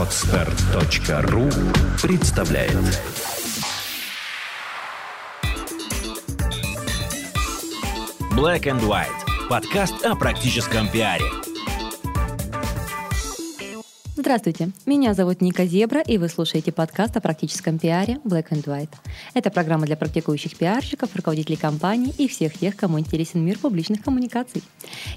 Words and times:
Отстар.ру 0.00 1.50
представляет 2.00 2.72
Black 8.34 8.62
and 8.62 8.80
White. 8.80 9.08
Подкаст 9.50 10.02
о 10.06 10.16
практическом 10.16 10.88
пиаре. 10.88 11.26
Здравствуйте, 14.16 14.70
меня 14.86 15.12
зовут 15.12 15.42
Ника 15.42 15.66
Зебра, 15.66 16.00
и 16.00 16.16
вы 16.16 16.30
слушаете 16.30 16.72
подкаст 16.72 17.18
о 17.18 17.20
практическом 17.20 17.78
пиаре 17.78 18.20
Black 18.24 18.48
and 18.52 18.64
White. 18.64 18.94
Это 19.34 19.50
программа 19.50 19.84
для 19.84 19.98
практикующих 19.98 20.56
пиарщиков, 20.56 21.14
руководителей 21.14 21.56
компаний 21.56 22.14
и 22.16 22.26
всех 22.26 22.54
тех, 22.54 22.74
кому 22.74 22.98
интересен 22.98 23.44
мир 23.44 23.58
публичных 23.58 24.02
коммуникаций. 24.02 24.62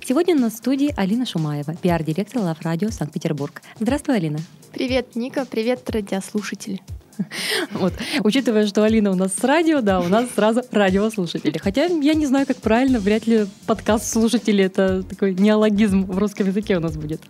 Сегодня 0.04 0.36
у 0.36 0.40
нас 0.40 0.54
в 0.54 0.58
студии 0.58 0.94
Алина 0.98 1.26
Шумаева, 1.26 1.74
пиар-директор 1.74 2.42
Лав 2.42 2.62
Радио 2.64 2.90
Санкт-Петербург. 2.90 3.62
Здравствуй, 3.80 4.18
Алина. 4.18 4.40
Привет, 4.74 5.16
Ника, 5.16 5.46
привет, 5.46 5.88
радиослушатели. 5.90 6.82
Вот. 7.74 7.94
Учитывая, 8.24 8.66
что 8.66 8.84
Алина 8.84 9.12
у 9.12 9.16
нас 9.16 9.36
с 9.36 9.44
радио, 9.44 9.82
да, 9.82 10.00
у 10.00 10.08
нас 10.08 10.26
сразу 10.36 10.64
радиослушатели. 10.72 11.60
Хотя 11.60 11.86
я 11.86 12.16
не 12.16 12.26
знаю, 12.26 12.48
как 12.48 12.58
правильно, 12.58 13.00
вряд 13.00 13.28
ли 13.28 13.46
подкаст 13.68 14.12
слушатели 14.12 14.64
это 14.64 15.04
такой 15.04 15.36
неологизм 15.36 16.06
в 16.06 16.18
русском 16.18 16.48
языке 16.48 16.78
у 16.78 16.80
нас 16.80 16.98
будет. 16.98 17.22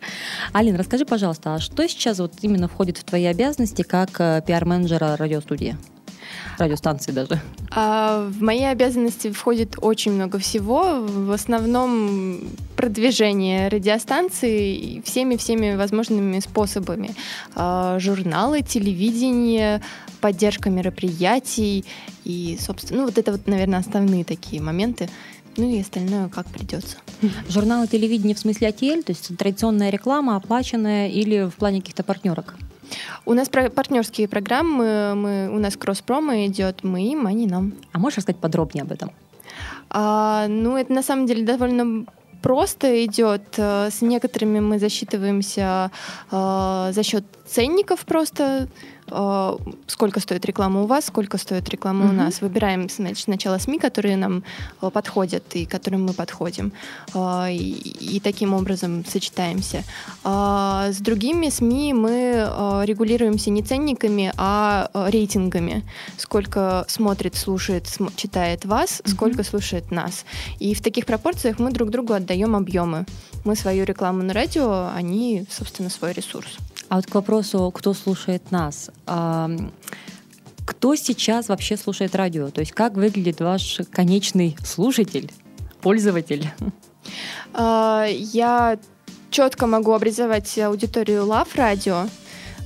Алина, 0.53 0.77
расскажи, 0.77 1.05
пожалуйста, 1.05 1.55
а 1.55 1.59
что 1.59 1.85
сейчас 1.85 2.19
вот 2.19 2.31
именно 2.41 2.69
входит 2.69 2.97
в 2.97 3.03
твои 3.03 3.25
обязанности 3.25 3.81
как 3.81 4.21
э, 4.21 4.41
пиар-менеджера 4.47 5.17
радиостудии? 5.17 5.75
Радиостанции 6.57 7.11
даже? 7.11 7.41
А, 7.71 8.27
в 8.29 8.41
мои 8.41 8.63
обязанности 8.63 9.31
входит 9.31 9.75
очень 9.81 10.13
много 10.13 10.37
всего. 10.39 10.99
В 11.01 11.31
основном 11.31 12.39
продвижение 12.75 13.67
радиостанции 13.67 15.01
всеми-всеми 15.01 15.75
возможными 15.75 16.39
способами. 16.39 17.15
А, 17.55 17.97
журналы, 17.99 18.61
телевидение, 18.61 19.81
поддержка 20.21 20.69
мероприятий 20.69 21.85
и, 22.23 22.57
собственно, 22.59 23.01
ну 23.01 23.05
вот 23.07 23.17
это 23.17 23.31
вот, 23.31 23.47
наверное, 23.47 23.79
основные 23.79 24.23
такие 24.23 24.61
моменты. 24.61 25.09
Ну 25.57 25.69
и 25.69 25.81
остальное 25.81 26.29
как 26.29 26.47
придется. 26.47 26.97
Журналы 27.47 27.87
телевидения 27.87 28.33
в 28.33 28.39
смысле 28.39 28.69
АТЛ, 28.69 29.03
то 29.03 29.09
есть 29.11 29.37
традиционная 29.37 29.91
реклама, 29.91 30.35
оплаченная 30.35 31.09
или 31.09 31.47
в 31.47 31.55
плане 31.55 31.81
каких-то 31.81 32.03
партнерок? 32.03 32.55
У 33.25 33.33
нас 33.33 33.49
про- 33.49 33.69
партнерские 33.69 34.27
программы, 34.27 35.15
мы, 35.15 35.49
у 35.49 35.59
нас 35.59 35.75
кросс-промо 35.77 36.45
идет, 36.45 36.83
мы 36.83 37.01
им, 37.03 37.27
они 37.27 37.47
нам. 37.47 37.73
А 37.91 37.99
можешь 37.99 38.17
рассказать 38.17 38.41
подробнее 38.41 38.83
об 38.83 38.91
этом? 38.91 39.11
А, 39.89 40.47
ну, 40.47 40.77
это 40.77 40.91
на 40.93 41.03
самом 41.03 41.25
деле 41.25 41.45
довольно 41.45 42.05
просто 42.41 43.05
идет. 43.05 43.41
Э, 43.57 43.89
с 43.89 44.01
некоторыми 44.01 44.59
мы 44.59 44.77
засчитываемся 44.77 45.91
э, 46.29 46.91
за 46.93 47.03
счет 47.03 47.23
ценников 47.47 48.05
просто 48.05 48.67
сколько 49.07 50.19
стоит 50.19 50.45
реклама 50.45 50.81
у 50.81 50.85
вас, 50.85 51.05
сколько 51.05 51.37
стоит 51.37 51.69
реклама 51.69 52.05
mm-hmm. 52.05 52.09
у 52.09 52.13
нас. 52.13 52.41
Выбираем 52.41 52.89
значит, 52.89 53.23
сначала 53.25 53.57
СМИ, 53.57 53.79
которые 53.79 54.17
нам 54.17 54.43
э, 54.81 54.89
подходят 54.89 55.43
и 55.55 55.65
которым 55.65 56.05
мы 56.05 56.13
подходим. 56.13 56.71
Э, 57.13 57.51
и, 57.51 58.15
и 58.15 58.19
таким 58.19 58.53
образом 58.53 59.05
сочетаемся. 59.05 59.83
С 60.23 60.97
другими 60.99 61.49
СМИ 61.49 61.93
мы 61.93 62.83
регулируемся 62.85 63.49
не 63.49 63.61
ценниками, 63.61 64.31
а 64.37 64.89
рейтингами. 64.93 65.83
Сколько 66.17 66.85
смотрит, 66.87 67.35
слушает, 67.35 67.87
см- 67.87 68.15
читает 68.15 68.65
вас, 68.65 68.99
mm-hmm. 68.99 69.09
сколько 69.11 69.43
слушает 69.43 69.91
нас. 69.91 70.25
И 70.59 70.73
в 70.73 70.81
таких 70.81 71.05
пропорциях 71.05 71.59
мы 71.59 71.71
друг 71.71 71.89
другу 71.89 72.13
отдаем 72.13 72.55
объемы. 72.55 73.05
Мы 73.43 73.55
свою 73.55 73.85
рекламу 73.85 74.23
на 74.23 74.33
радио, 74.33 74.89
они, 74.95 75.45
собственно, 75.49 75.89
свой 75.89 76.13
ресурс. 76.13 76.57
А 76.89 76.97
вот 76.97 77.07
к 77.07 77.15
вопросу, 77.15 77.71
кто 77.73 77.93
слушает 77.93 78.51
нас. 78.51 78.91
Кто 80.65 80.95
сейчас 80.95 81.49
вообще 81.49 81.75
слушает 81.75 82.15
радио? 82.15 82.49
То 82.49 82.61
есть 82.61 82.71
как 82.71 82.93
выглядит 82.93 83.41
ваш 83.41 83.81
конечный 83.91 84.55
слушатель, 84.63 85.31
пользователь? 85.81 86.49
А, 87.53 88.05
я 88.09 88.77
четко 89.29 89.67
могу 89.67 89.91
образовать 89.91 90.57
аудиторию 90.57 91.23
Love 91.25 91.53
Radio, 91.55 92.09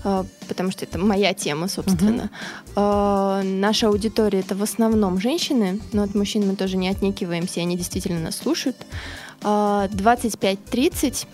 а, 0.03 0.25
потому 0.47 0.69
что 0.69 0.85
это 0.85 0.99
моя 0.99 1.33
тема, 1.33 1.67
собственно. 1.67 2.29
Uh-huh. 2.75 3.43
Наша 3.43 3.87
аудитория 3.87 4.41
это 4.41 4.53
в 4.55 4.61
основном 4.61 5.19
женщины, 5.19 5.79
но 5.91 6.03
от 6.03 6.13
мужчин 6.13 6.47
мы 6.47 6.55
тоже 6.55 6.77
не 6.77 6.89
отнекиваемся, 6.89 7.61
они 7.61 7.75
действительно 7.75 8.19
нас 8.19 8.37
слушают. 8.37 8.77
25-30 9.41 11.25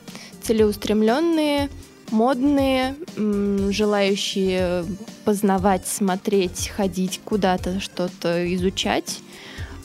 целеустремленные, 0.42 1.70
модные, 2.14 2.96
желающие 3.18 4.86
познавать, 5.26 5.88
смотреть, 5.88 6.72
ходить 6.76 7.20
куда-то, 7.26 7.80
что-то 7.80 8.54
изучать. 8.56 9.20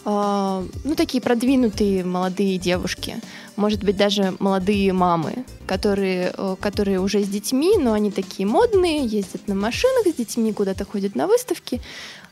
А, 0.04 0.64
ну, 0.84 0.94
такие 0.94 1.20
продвинутые 1.20 2.04
молодые 2.04 2.56
девушки, 2.56 3.16
может 3.56 3.84
быть, 3.84 3.96
даже 3.96 4.34
молодые 4.38 4.92
мамы, 4.92 5.44
которые, 5.66 6.32
э, 6.34 6.56
которые 6.60 7.00
уже 7.00 7.22
с 7.22 7.28
детьми, 7.28 7.76
но 7.76 7.92
они 7.92 8.10
такие 8.10 8.46
модные, 8.46 9.04
ездят 9.04 9.48
на 9.48 9.54
машинах 9.54 10.06
с 10.06 10.14
детьми, 10.14 10.52
куда-то 10.52 10.84
ходят 10.86 11.14
на 11.14 11.26
выставки. 11.26 11.82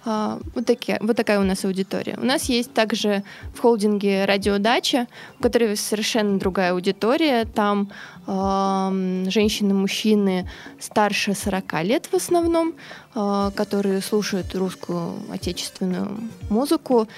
А, 0.09 0.39
вот, 0.55 0.65
такие, 0.67 0.99
вот 1.01 1.17
такая 1.17 1.41
у 1.41 1.43
нас 1.43 1.65
аудитория. 1.65 2.17
У 2.17 2.25
нас 2.25 2.45
есть 2.45 2.73
также 2.73 3.25
в 3.55 3.59
холдинге 3.59 4.25
радиодача, 4.25 5.09
у 5.41 5.43
которой 5.43 5.77
совершенно 5.77 6.39
другая 6.39 6.73
аудитория. 6.73 7.45
Там 7.45 7.91
э, 8.29 9.25
женщины, 9.29 9.75
мужчины 9.75 10.49
старше 10.79 11.35
40 11.35 11.83
лет 11.83 12.09
в 12.13 12.15
основном, 12.15 12.75
э, 13.17 13.51
которые 13.57 14.01
слушают 14.01 14.55
русскую 14.55 15.15
отечественную 15.33 16.21
музыку 16.51 17.09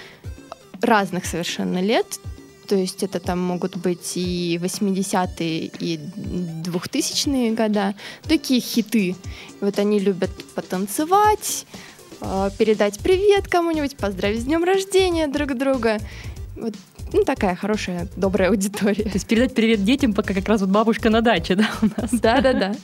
разных 0.81 1.25
совершенно 1.25 1.79
лет. 1.81 2.19
То 2.67 2.75
есть 2.75 3.03
это 3.03 3.19
там 3.19 3.39
могут 3.39 3.77
быть 3.77 4.17
и 4.17 4.59
80-е, 4.59 5.71
и 5.79 5.97
2000-е 5.97 7.51
года. 7.53 7.93
Такие 8.23 8.61
хиты. 8.61 9.15
Вот 9.61 9.77
они 9.77 9.99
любят 9.99 10.31
потанцевать, 10.55 11.65
Э, 12.21 12.49
передать 12.57 12.99
привет 12.99 13.47
кому-нибудь, 13.47 13.95
поздравить 13.97 14.41
с 14.41 14.45
днем 14.45 14.63
рождения 14.63 15.27
друг 15.27 15.57
друга. 15.57 15.99
Вот 16.55 16.73
ну, 17.11 17.23
такая 17.23 17.55
хорошая, 17.55 18.07
добрая 18.15 18.49
аудитория. 18.49 19.03
То 19.03 19.13
есть 19.13 19.27
передать 19.27 19.53
привет 19.55 19.83
детям, 19.83 20.13
пока 20.13 20.33
как 20.33 20.47
раз 20.47 20.61
вот 20.61 20.69
бабушка 20.69 21.09
на 21.09 21.21
даче, 21.21 21.55
да, 21.55 21.69
у 21.81 21.85
нас? 21.85 22.11
Да-да-да. 22.11 22.75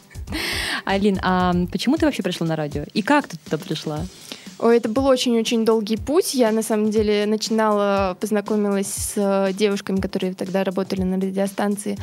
Алин, 0.85 1.19
а 1.21 1.53
почему 1.71 1.97
ты 1.97 2.05
вообще 2.05 2.23
пришла 2.23 2.47
на 2.47 2.55
радио? 2.55 2.83
И 2.93 3.01
как 3.01 3.27
ты 3.27 3.37
туда 3.37 3.57
пришла? 3.57 3.99
Ой, 4.57 4.77
это 4.77 4.87
был 4.87 5.05
очень-очень 5.05 5.65
долгий 5.65 5.97
путь. 5.97 6.33
Я, 6.33 6.51
на 6.51 6.63
самом 6.63 6.89
деле, 6.89 7.25
начинала, 7.25 8.17
познакомилась 8.19 8.87
с 8.87 9.13
э, 9.17 9.53
девушками, 9.53 9.99
которые 9.99 10.33
тогда 10.33 10.63
работали 10.63 11.03
на 11.03 11.17
радиостанции, 11.17 11.97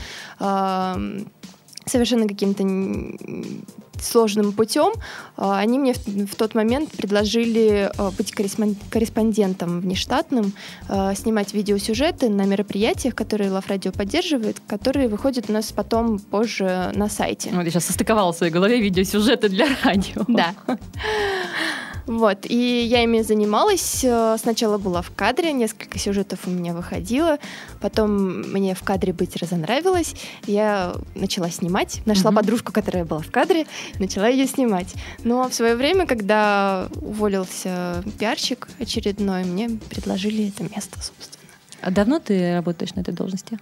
совершенно 1.87 2.29
каким-то 2.29 2.65
сложным 4.03 4.53
путем, 4.53 4.93
а, 5.37 5.59
они 5.59 5.79
мне 5.79 5.95
в, 5.95 6.35
тот 6.35 6.55
момент 6.55 6.91
предложили 6.91 7.91
а, 7.97 8.11
быть 8.11 8.33
корреспондентом 8.33 9.81
внештатным, 9.81 10.53
а, 10.89 11.15
снимать 11.15 11.55
видеосюжеты 11.55 12.29
на 12.29 12.45
мероприятиях, 12.45 13.15
которые 13.15 13.51
Лав 13.51 13.69
Радио 13.69 13.93
поддерживает, 13.93 14.61
которые 14.67 15.09
выходят 15.09 15.49
у 15.49 15.53
нас 15.53 15.73
потом 15.73 16.19
позже 16.19 16.91
на 16.95 17.09
сайте. 17.09 17.51
Вот 17.53 17.65
я 17.65 17.71
сейчас 17.71 17.87
состыковала 17.87 18.33
в 18.33 18.37
своей 18.37 18.53
голове 18.53 18.81
видеосюжеты 18.81 19.49
для 19.49 19.69
радио. 19.85 20.25
Да. 20.29 20.55
Вот, 22.07 22.47
и 22.49 22.85
я 22.85 23.03
ими 23.05 23.23
занималась. 23.23 24.05
Э, 24.05 24.37
сначала 24.39 24.79
была 24.79 25.03
в 25.03 25.11
кадре, 25.15 25.53
несколько 25.53 25.99
сюжетов 25.99 26.41
у 26.47 26.51
меня 26.51 26.75
выходило. 26.75 27.39
Потом 27.81 28.43
мне 28.51 28.75
в 28.75 28.83
кадре 28.83 29.13
быть 29.13 29.37
разонравилось. 29.37 30.15
Я 30.47 30.95
начала 31.15 31.51
снимать. 31.51 32.03
Нашла 32.07 32.31
mm-hmm. 32.31 32.37
подружку, 32.37 32.73
которая 32.73 33.05
была 33.05 33.21
в 33.21 33.31
кадре, 33.31 33.67
начала 33.99 34.29
ее 34.29 34.47
снимать. 34.47 34.95
Но 35.23 35.49
в 35.49 35.55
свое 35.55 35.77
время, 35.77 36.07
когда 36.07 36.89
уволился 37.01 38.03
пиарщик 38.19 38.69
очередной, 38.81 39.45
мне 39.45 39.69
предложили 39.69 40.49
это 40.49 40.65
место, 40.65 41.01
собственно. 41.01 41.43
А 41.83 41.91
давно 41.91 42.21
ты 42.21 42.55
работаешь 42.55 42.95
на 42.95 43.01
этой 43.01 43.13
должности? 43.13 43.59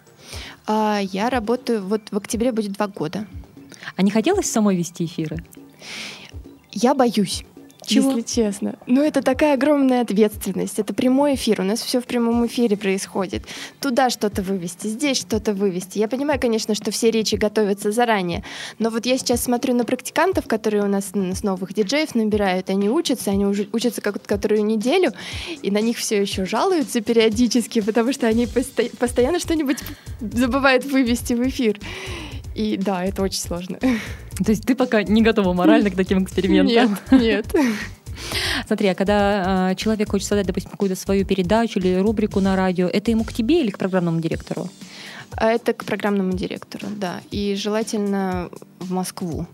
А, 0.67 1.01
я 1.01 1.31
работаю, 1.31 1.83
вот 1.83 2.03
в 2.11 2.17
октябре 2.17 2.53
будет 2.53 2.73
два 2.73 2.87
года. 2.87 3.27
А 3.97 4.03
не 4.03 4.11
хотелось 4.11 4.51
самой 4.51 4.77
вести 4.77 5.07
эфиры? 5.07 5.43
Я 6.73 6.95
боюсь. 6.95 7.45
Чего? 7.91 8.11
Если 8.11 8.23
честно. 8.23 8.79
Ну, 8.87 9.03
это 9.03 9.21
такая 9.23 9.55
огромная 9.55 10.03
ответственность. 10.03 10.79
Это 10.79 10.95
прямой 10.95 11.35
эфир. 11.35 11.61
У 11.61 11.65
нас 11.65 11.81
все 11.81 12.01
в 12.01 12.05
прямом 12.05 12.47
эфире 12.47 12.77
происходит. 12.77 13.43
Туда 13.81 14.11
что-то 14.11 14.43
вывести, 14.43 14.87
здесь 14.87 15.19
что-то 15.19 15.53
вывести. 15.53 15.99
Я 15.99 16.07
понимаю, 16.09 16.41
конечно, 16.41 16.75
что 16.75 16.91
все 16.91 17.11
речи 17.11 17.35
готовятся 17.35 17.91
заранее. 17.91 18.45
Но 18.79 18.91
вот 18.91 19.07
я 19.07 19.19
сейчас 19.19 19.43
смотрю 19.43 19.75
на 19.75 19.85
практикантов, 19.85 20.47
которые 20.47 20.85
у 20.85 20.89
нас 20.89 21.13
с 21.13 21.43
новых 21.43 21.75
диджеев 21.75 22.15
набирают. 22.15 22.71
Они 22.71 22.89
учатся, 22.89 23.33
они 23.33 23.45
уже 23.45 23.69
учатся 23.73 24.01
как 24.01 24.21
которую 24.23 24.65
неделю, 24.65 25.13
и 25.63 25.71
на 25.71 25.81
них 25.81 25.99
все 25.99 26.21
еще 26.21 26.45
жалуются 26.45 27.01
периодически, 27.01 27.81
потому 27.81 28.13
что 28.13 28.29
они 28.29 28.47
посто 28.47 28.85
постоянно 28.99 29.41
что-нибудь 29.41 29.79
забывают 30.21 30.85
вывести 30.85 31.35
в 31.35 31.47
эфир. 31.49 31.81
И 32.55 32.77
да, 32.77 33.05
это 33.05 33.23
очень 33.23 33.41
сложно. 33.41 33.79
То 34.45 34.53
есть 34.53 34.65
ты 34.65 34.75
пока 34.75 35.03
не 35.03 35.23
готова 35.23 35.53
морально 35.53 35.91
к 35.91 35.97
таким 35.97 36.23
экспериментам? 36.25 36.99
Нет, 37.11 37.23
нет. 37.23 37.55
Смотри, 38.67 38.89
а 38.89 38.95
когда 38.95 39.71
э, 39.71 39.75
человек 39.77 40.11
хочет 40.11 40.29
создать, 40.29 40.47
допустим, 40.47 40.71
какую-то 40.71 40.97
свою 40.97 41.25
передачу 41.25 41.79
или 41.79 41.97
рубрику 41.97 42.41
на 42.41 42.57
радио, 42.57 42.87
это 42.87 43.11
ему 43.11 43.25
к 43.25 43.33
тебе 43.33 43.61
или 43.61 43.71
к 43.71 43.79
программному 43.79 44.21
директору? 44.21 44.69
А 45.33 45.51
это 45.51 45.73
к 45.73 45.85
программному 45.85 46.33
директору, 46.33 46.87
да. 46.97 47.21
И 47.31 47.55
желательно 47.55 48.51
в 48.79 48.93
Москву. 48.93 49.47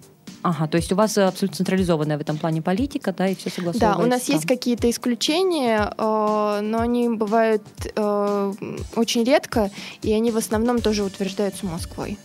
Ага, 0.43 0.69
то 0.69 0.77
есть 0.77 0.93
у 0.93 0.97
вас 0.97 1.19
абсолютно 1.19 1.57
централизованная 1.57 2.19
в 2.19 2.21
этом 2.21 2.39
плане 2.39 2.63
политика, 2.63 3.13
да, 3.13 3.29
и 3.29 3.35
все 3.35 3.51
согласовывается? 3.51 3.99
Да, 3.99 4.05
у 4.05 4.09
нас 4.09 4.29
есть 4.29 4.47
какие-то 4.47 4.89
исключения, 4.89 5.93
э, 5.97 6.61
но 6.63 6.81
они 6.81 7.09
бывают 7.09 7.63
э, 7.95 8.53
очень 8.95 9.25
редко, 9.25 9.71
и 10.03 10.13
они 10.13 10.31
в 10.31 10.37
основном 10.37 10.81
тоже 10.81 11.03
утверждаются 11.03 11.67
Москвой. 11.67 12.19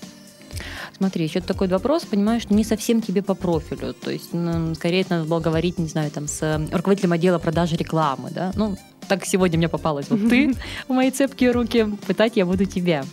Смотри, 0.98 1.25
еще 1.25 1.42
такой 1.42 1.68
вопрос, 1.68 2.03
понимаешь, 2.03 2.50
не 2.50 2.63
совсем 2.63 3.01
тебе 3.01 3.21
по 3.21 3.33
профилю. 3.33 3.94
То 3.94 4.12
есть, 4.12 4.33
ну, 4.33 4.75
скорее 4.75 5.06
надо 5.09 5.25
было 5.25 5.39
говорить, 5.39 5.80
не 5.80 5.88
знаю, 5.88 6.12
там, 6.12 6.27
с 6.27 6.42
э, 6.42 6.68
руководителем 6.71 7.13
отдела 7.13 7.39
продажи 7.39 7.75
рекламы, 7.75 8.30
да? 8.31 8.51
Ну, 8.56 8.77
так 9.07 9.25
сегодня 9.25 9.57
мне 9.57 9.68
попалась 9.68 10.09
вот 10.09 10.30
ты 10.30 10.53
в 10.88 10.94
мои 10.94 11.12
цепкие 11.12 11.51
руки, 11.51 11.86
пытать 12.07 12.38
я 12.38 12.45
буду 12.45 12.65
тебя. 12.65 13.03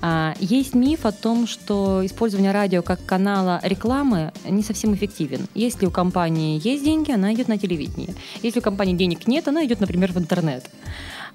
А, 0.00 0.34
есть 0.40 0.74
миф 0.74 1.04
о 1.04 1.12
том, 1.12 1.46
что 1.46 2.00
использование 2.04 2.52
радио 2.52 2.82
как 2.82 3.04
канала 3.04 3.60
рекламы 3.62 4.32
не 4.48 4.62
совсем 4.62 4.94
эффективен. 4.94 5.46
Если 5.54 5.84
у 5.84 5.90
компании 5.90 6.60
есть 6.64 6.84
деньги, 6.84 7.12
она 7.12 7.34
идет 7.34 7.48
на 7.48 7.58
телевидение. 7.58 8.14
Если 8.42 8.60
у 8.60 8.62
компании 8.62 8.94
денег 8.94 9.26
нет, 9.26 9.46
она 9.46 9.64
идет, 9.66 9.80
например, 9.80 10.12
в 10.12 10.18
интернет. 10.18 10.64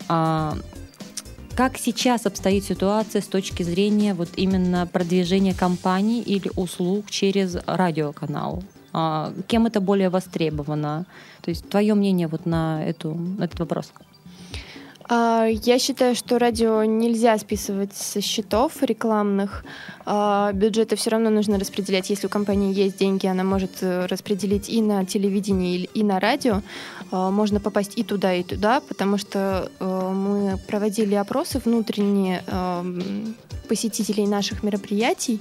А, 0.08 0.58
как 1.60 1.78
сейчас 1.78 2.26
обстоит 2.26 2.64
ситуация 2.64 3.22
с 3.22 3.28
точки 3.28 3.64
зрения 3.64 4.14
вот 4.14 4.30
именно 4.38 4.88
продвижения 4.88 5.54
компаний 5.54 6.22
или 6.22 6.50
услуг 6.56 7.12
через 7.12 7.58
радиоканал? 7.68 8.64
А, 8.94 9.34
кем 9.46 9.66
это 9.66 9.82
более 9.82 10.10
востребовано? 10.10 11.06
То 11.42 11.50
есть 11.50 11.70
твое 11.70 11.96
мнение 11.96 12.30
вот 12.30 12.46
на, 12.46 12.82
эту, 12.86 13.18
этот 13.42 13.60
вопрос? 13.60 13.92
А, 15.12 15.48
я 15.48 15.80
считаю, 15.80 16.16
что 16.16 16.38
радио 16.38 16.84
нельзя 16.84 17.36
списывать 17.40 17.96
со 17.96 18.22
счетов 18.22 18.84
рекламных. 18.84 19.66
А, 20.06 20.52
бюджеты 20.54 20.96
все 20.96 21.10
равно 21.10 21.32
нужно 21.32 21.58
распределять. 21.58 22.12
Если 22.12 22.28
у 22.28 22.30
компании 22.30 22.72
есть 22.72 22.98
деньги, 22.98 23.26
она 23.26 23.44
может 23.44 23.82
э, 23.82 24.06
распределить 24.06 24.70
и 24.70 24.84
на 24.84 25.06
телевидении, 25.06 25.90
и 25.96 26.04
на 26.04 26.20
радио. 26.20 26.62
А, 27.12 27.32
можно 27.32 27.60
попасть 27.60 27.94
и 27.98 28.04
туда, 28.04 28.36
и 28.36 28.44
туда, 28.44 28.82
потому 28.82 29.18
что 29.18 29.72
э, 29.80 30.12
мы 30.14 30.60
проводили 30.68 31.16
опросы 31.16 31.58
внутренние 31.58 32.44
посетителей 33.68 34.28
наших 34.28 34.64
мероприятий. 34.64 35.40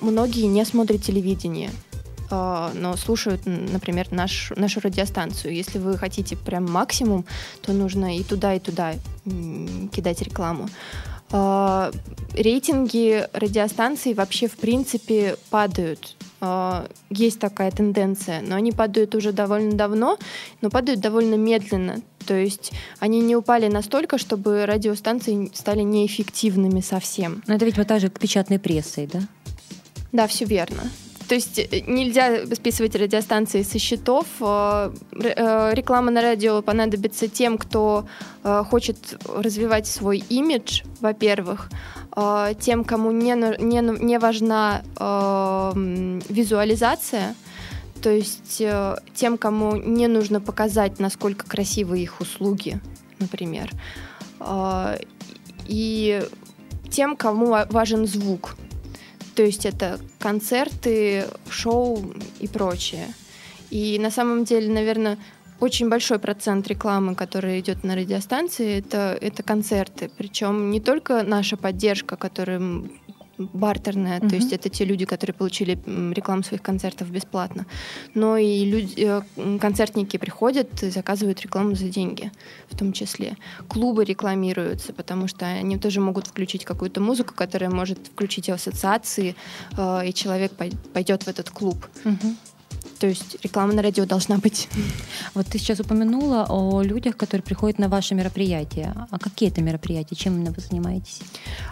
Многие 0.00 0.46
не 0.46 0.64
смотрят 0.64 1.02
телевидение. 1.02 1.70
А, 2.30 2.72
но 2.74 2.96
слушают, 2.96 3.42
например, 3.44 4.08
наш, 4.10 4.52
нашу 4.56 4.80
радиостанцию. 4.80 5.54
Если 5.54 5.78
вы 5.78 5.96
хотите 5.96 6.36
прям 6.36 6.70
максимум, 6.70 7.24
то 7.62 7.72
нужно 7.72 8.16
и 8.16 8.22
туда, 8.22 8.54
и 8.54 8.60
туда 8.60 8.94
кидать 9.92 10.22
рекламу. 10.22 10.68
А, 11.30 11.90
рейтинги 12.34 13.26
радиостанций 13.32 14.14
вообще 14.14 14.48
в 14.48 14.56
принципе 14.56 15.36
падают. 15.50 16.16
А, 16.40 16.88
есть 17.10 17.38
такая 17.38 17.70
тенденция, 17.70 18.42
но 18.42 18.56
они 18.56 18.72
падают 18.72 19.14
уже 19.14 19.32
довольно 19.32 19.72
давно, 19.72 20.18
но 20.60 20.70
падают 20.70 21.00
довольно 21.00 21.34
медленно. 21.34 22.00
То 22.26 22.34
есть 22.34 22.72
они 22.98 23.20
не 23.20 23.36
упали 23.36 23.68
настолько, 23.68 24.18
чтобы 24.18 24.66
радиостанции 24.66 25.50
стали 25.54 25.82
неэффективными 25.82 26.80
совсем. 26.80 27.42
Но 27.46 27.54
это 27.54 27.64
ведь 27.64 27.78
вот 27.78 27.86
так 27.86 28.00
же 28.00 28.08
печатной 28.08 28.58
прессой, 28.58 29.06
да? 29.06 29.20
Да, 30.12 30.26
все 30.26 30.44
верно. 30.44 30.82
То 31.28 31.34
есть 31.34 31.58
э, 31.58 31.82
нельзя 31.86 32.46
списывать 32.54 32.94
радиостанции 32.94 33.62
со 33.62 33.78
счетов. 33.78 34.26
Э, 34.40 34.92
э, 35.12 35.74
реклама 35.74 36.10
на 36.10 36.22
радио 36.22 36.62
понадобится 36.62 37.28
тем, 37.28 37.58
кто 37.58 38.06
хочет 38.42 38.96
развивать 39.28 39.88
свой 39.88 40.18
имидж, 40.18 40.82
во-первых, 41.00 41.68
тем, 42.60 42.84
кому 42.84 43.10
не, 43.10 43.34
не, 43.34 43.80
не 43.80 44.18
важна 44.20 44.82
визуализация, 46.28 47.34
то 48.00 48.10
есть 48.10 48.62
тем, 49.14 49.36
кому 49.36 49.74
не 49.74 50.06
нужно 50.06 50.40
показать, 50.40 51.00
насколько 51.00 51.44
красивы 51.48 51.98
их 51.98 52.20
услуги, 52.20 52.78
например, 53.18 53.72
и 55.66 56.22
тем, 56.88 57.16
кому 57.16 57.56
важен 57.68 58.06
звук. 58.06 58.54
То 59.36 59.42
есть 59.42 59.66
это 59.66 60.00
концерты, 60.18 61.26
шоу 61.50 62.02
и 62.40 62.48
прочее. 62.48 63.06
И 63.70 63.98
на 63.98 64.10
самом 64.10 64.44
деле, 64.44 64.72
наверное, 64.72 65.18
очень 65.60 65.90
большой 65.90 66.18
процент 66.18 66.66
рекламы, 66.68 67.14
которая 67.14 67.60
идет 67.60 67.84
на 67.84 67.94
радиостанции, 67.94 68.78
это, 68.78 69.16
это 69.20 69.42
концерты. 69.42 70.10
Причем 70.16 70.70
не 70.70 70.80
только 70.80 71.22
наша 71.22 71.58
поддержка, 71.58 72.16
которым 72.16 72.90
бартерная, 73.38 74.20
uh-huh. 74.20 74.28
то 74.28 74.36
есть 74.36 74.52
это 74.52 74.68
те 74.68 74.84
люди, 74.84 75.04
которые 75.04 75.34
получили 75.34 75.78
рекламу 76.12 76.42
своих 76.42 76.62
концертов 76.62 77.10
бесплатно, 77.10 77.66
но 78.14 78.36
и 78.36 78.64
люди, 78.64 78.94
э, 79.36 79.58
концертники 79.58 80.16
приходят 80.16 80.82
и 80.82 80.90
заказывают 80.90 81.40
рекламу 81.42 81.74
за 81.74 81.88
деньги, 81.88 82.32
в 82.68 82.76
том 82.76 82.92
числе. 82.92 83.36
Клубы 83.68 84.04
рекламируются, 84.04 84.92
потому 84.92 85.28
что 85.28 85.46
они 85.46 85.78
тоже 85.78 86.00
могут 86.00 86.26
включить 86.26 86.64
какую-то 86.64 87.00
музыку, 87.00 87.34
которая 87.34 87.70
может 87.70 87.98
включить 88.06 88.48
ассоциации, 88.48 89.34
э, 89.76 90.08
и 90.08 90.14
человек 90.14 90.52
пойдет 90.92 91.24
в 91.24 91.28
этот 91.28 91.50
клуб. 91.50 91.86
Uh-huh. 92.04 92.36
То 92.98 93.06
есть 93.06 93.36
реклама 93.42 93.72
на 93.72 93.82
радио 93.82 94.04
должна 94.06 94.38
быть. 94.38 94.68
Вот 95.34 95.46
ты 95.46 95.58
сейчас 95.58 95.80
упомянула 95.80 96.46
о 96.48 96.82
людях, 96.82 97.16
которые 97.16 97.42
приходят 97.42 97.78
на 97.78 97.88
ваши 97.88 98.14
мероприятия. 98.14 98.94
А 99.10 99.18
какие 99.18 99.50
это 99.50 99.60
мероприятия? 99.60 100.14
Чем 100.14 100.34
именно 100.34 100.50
вы 100.50 100.62
занимаетесь? 100.62 101.20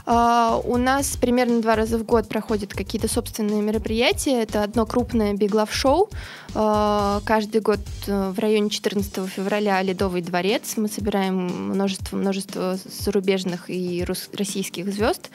А, 0.07 0.61
у 0.65 0.77
нас 0.77 1.17
примерно 1.17 1.63
два 1.63 1.77
раза 1.77 1.99
в 1.99 2.05
год 2.05 2.29
проходят 2.29 2.75
какие-то 2.75 3.09
собственные 3.09 3.63
мероприятия. 3.63 4.43
Это 4.43 4.63
одно 4.63 4.87
крупное 4.87 5.35
Show. 5.35 6.11
А, 6.55 7.21
каждый 7.25 7.61
год 7.61 7.81
э, 8.07 8.31
в 8.31 8.39
районе 8.39 8.71
14 8.71 9.29
февраля 9.29 9.83
Ледовый 9.83 10.23
дворец. 10.23 10.75
Мы 10.77 10.89
собираем 10.89 11.71
множество, 11.71 12.17
множество 12.17 12.79
зарубежных 12.85 13.71
и 13.71 14.05
российских 14.33 14.93
звезд. 14.93 15.31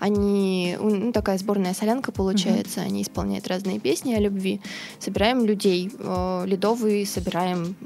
Они, 0.00 0.76
ну, 0.80 1.12
такая 1.12 1.38
сборная 1.38 1.74
солянка 1.74 2.10
получается, 2.10 2.80
mm-hmm. 2.80 2.86
они 2.86 3.02
исполняют 3.02 3.46
разные 3.46 3.78
песни 3.78 4.14
о 4.14 4.18
любви. 4.18 4.60
Собираем 4.98 5.44
людей, 5.44 5.92
э, 5.96 6.44
ледовые 6.46 7.06
собираем 7.06 7.76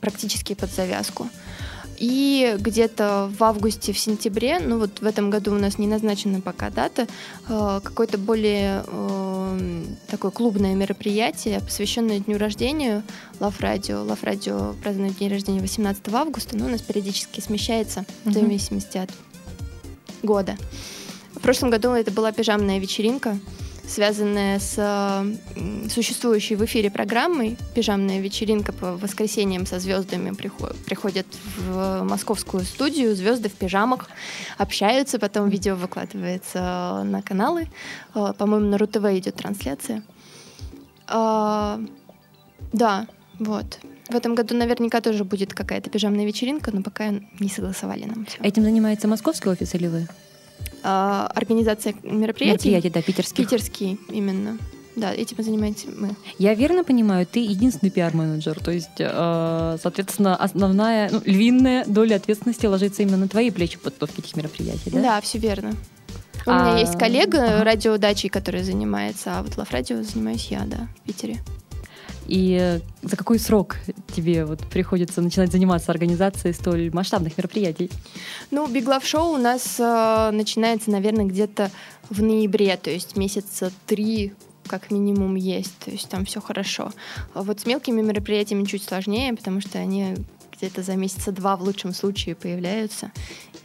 практически 0.00 0.54
под 0.54 0.70
завязку. 0.70 1.28
И 1.98 2.56
где-то 2.58 3.30
в 3.38 3.44
августе, 3.44 3.92
в 3.92 3.98
сентябре, 3.98 4.58
ну 4.58 4.78
вот 4.78 5.00
в 5.00 5.06
этом 5.06 5.30
году 5.30 5.52
у 5.54 5.58
нас 5.58 5.78
не 5.78 5.86
назначена 5.86 6.40
пока 6.40 6.70
дата, 6.70 7.06
э, 7.48 7.80
какое-то 7.82 8.18
более 8.18 8.82
э, 8.86 9.84
такое 10.08 10.30
клубное 10.30 10.74
мероприятие, 10.74 11.60
посвященное 11.60 12.20
дню 12.20 12.38
рождения 12.38 13.02
Love 13.38 13.60
Radio. 13.60 14.06
Love 14.06 14.22
Radio 14.22 14.74
празднует 14.82 15.18
день 15.18 15.30
рождения 15.30 15.60
18 15.60 16.08
августа, 16.08 16.56
но 16.56 16.66
у 16.66 16.68
нас 16.68 16.80
периодически 16.80 17.40
смещается 17.40 18.04
в 18.24 18.32
зависимости 18.32 18.98
от 18.98 19.10
года. 20.22 20.56
Прошлом 21.44 21.68
году 21.68 21.90
это 21.90 22.10
была 22.10 22.32
пижамная 22.32 22.78
вечеринка, 22.78 23.36
связанная 23.86 24.58
с 24.58 25.26
существующей 25.90 26.56
в 26.56 26.64
эфире 26.64 26.90
программой. 26.90 27.58
Пижамная 27.74 28.18
вечеринка 28.20 28.72
по 28.72 28.96
воскресеньям 28.96 29.66
со 29.66 29.78
звездами 29.78 30.34
приходят 30.34 31.26
в 31.58 32.02
московскую 32.04 32.64
студию, 32.64 33.14
звезды 33.14 33.50
в 33.50 33.52
пижамах 33.52 34.08
общаются, 34.56 35.18
потом 35.18 35.50
видео 35.50 35.74
выкладывается 35.74 37.02
на 37.04 37.20
каналы. 37.20 37.68
Э, 38.14 38.32
по-моему, 38.38 38.70
на 38.70 38.78
РУ-ТВ 38.78 39.04
идет 39.18 39.34
трансляция. 39.34 40.02
А, 41.08 41.78
да, 42.72 43.06
вот. 43.38 43.80
В 44.08 44.16
этом 44.16 44.34
году 44.34 44.56
наверняка 44.56 45.02
тоже 45.02 45.24
будет 45.24 45.52
какая-то 45.52 45.90
пижамная 45.90 46.24
вечеринка, 46.24 46.70
но 46.74 46.82
пока 46.82 47.10
не 47.38 47.50
согласовали 47.50 48.04
нам 48.04 48.24
все. 48.24 48.38
Этим 48.42 48.62
занимается 48.62 49.08
московский 49.08 49.50
офис 49.50 49.74
или 49.74 49.88
вы? 49.88 50.08
А, 50.84 51.30
организация 51.34 51.94
мероприятий. 52.02 52.68
Мероприятий, 52.68 52.90
да, 52.90 53.02
питерских. 53.02 53.48
Питерский, 53.48 53.98
именно. 54.10 54.58
Да, 54.96 55.12
этим 55.12 55.42
занимаемся 55.42 55.88
мы. 55.96 56.10
Я 56.38 56.54
верно 56.54 56.84
понимаю, 56.84 57.26
ты 57.26 57.40
единственный 57.40 57.90
пиар-менеджер, 57.90 58.60
то 58.62 58.70
есть, 58.70 59.00
э, 59.00 59.76
соответственно, 59.82 60.36
основная, 60.36 61.10
ну, 61.10 61.20
львиная 61.24 61.84
доля 61.84 62.16
ответственности 62.16 62.66
ложится 62.66 63.02
именно 63.02 63.16
на 63.16 63.28
твои 63.28 63.50
плечи 63.50 63.76
подготовки 63.76 64.20
этих 64.20 64.36
мероприятий, 64.36 64.90
да? 64.90 65.02
Да, 65.02 65.20
все 65.20 65.38
верно. 65.38 65.72
У 66.46 66.50
а... 66.50 66.60
меня 66.60 66.78
есть 66.78 66.96
коллега 66.96 67.42
ага. 67.42 67.64
радиодачей, 67.64 68.28
который 68.28 68.62
занимается, 68.62 69.38
а 69.38 69.42
вот 69.42 69.56
Лав 69.56 69.70
Радио 69.72 70.02
занимаюсь 70.02 70.48
я, 70.50 70.60
да, 70.66 70.88
в 70.96 71.06
Питере. 71.06 71.40
И 72.26 72.80
за 73.02 73.16
какой 73.16 73.38
срок 73.38 73.76
тебе 74.14 74.44
вот 74.44 74.60
приходится 74.60 75.20
начинать 75.20 75.52
заниматься 75.52 75.92
организацией 75.92 76.54
столь 76.54 76.90
масштабных 76.92 77.36
мероприятий? 77.36 77.90
Ну, 78.50 78.66
Big 78.66 78.84
Love 78.84 79.02
Show 79.02 79.34
у 79.34 79.38
нас 79.38 79.76
э, 79.78 80.30
начинается, 80.32 80.90
наверное, 80.90 81.26
где-то 81.26 81.70
в 82.10 82.22
ноябре, 82.22 82.76
то 82.76 82.90
есть 82.90 83.16
месяца 83.16 83.72
три 83.86 84.32
как 84.66 84.90
минимум 84.90 85.34
есть, 85.34 85.76
то 85.84 85.90
есть 85.90 86.08
там 86.08 86.24
все 86.24 86.40
хорошо. 86.40 86.90
А 87.34 87.42
вот 87.42 87.60
с 87.60 87.66
мелкими 87.66 88.00
мероприятиями 88.00 88.64
чуть 88.64 88.82
сложнее, 88.82 89.34
потому 89.34 89.60
что 89.60 89.78
они 89.78 90.14
где-то 90.56 90.82
за 90.82 90.96
месяца 90.96 91.32
два 91.32 91.56
в 91.56 91.62
лучшем 91.62 91.92
случае 91.92 92.34
появляются. 92.34 93.10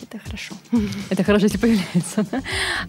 Это 0.02 0.20
хорошо. 0.20 0.56
Это 1.10 1.24
хорошо, 1.24 1.46
если 1.46 1.58
появляется. 1.58 2.26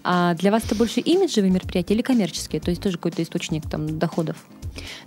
А 0.03 0.33
для 0.35 0.51
вас 0.51 0.63
это 0.63 0.75
больше 0.75 1.01
имиджевые 1.01 1.51
мероприятия 1.51 1.93
или 1.93 2.01
коммерческие? 2.01 2.61
То 2.61 2.71
есть 2.71 2.81
тоже 2.81 2.97
какой-то 2.97 3.21
источник 3.21 3.69
там, 3.69 3.99
доходов? 3.99 4.37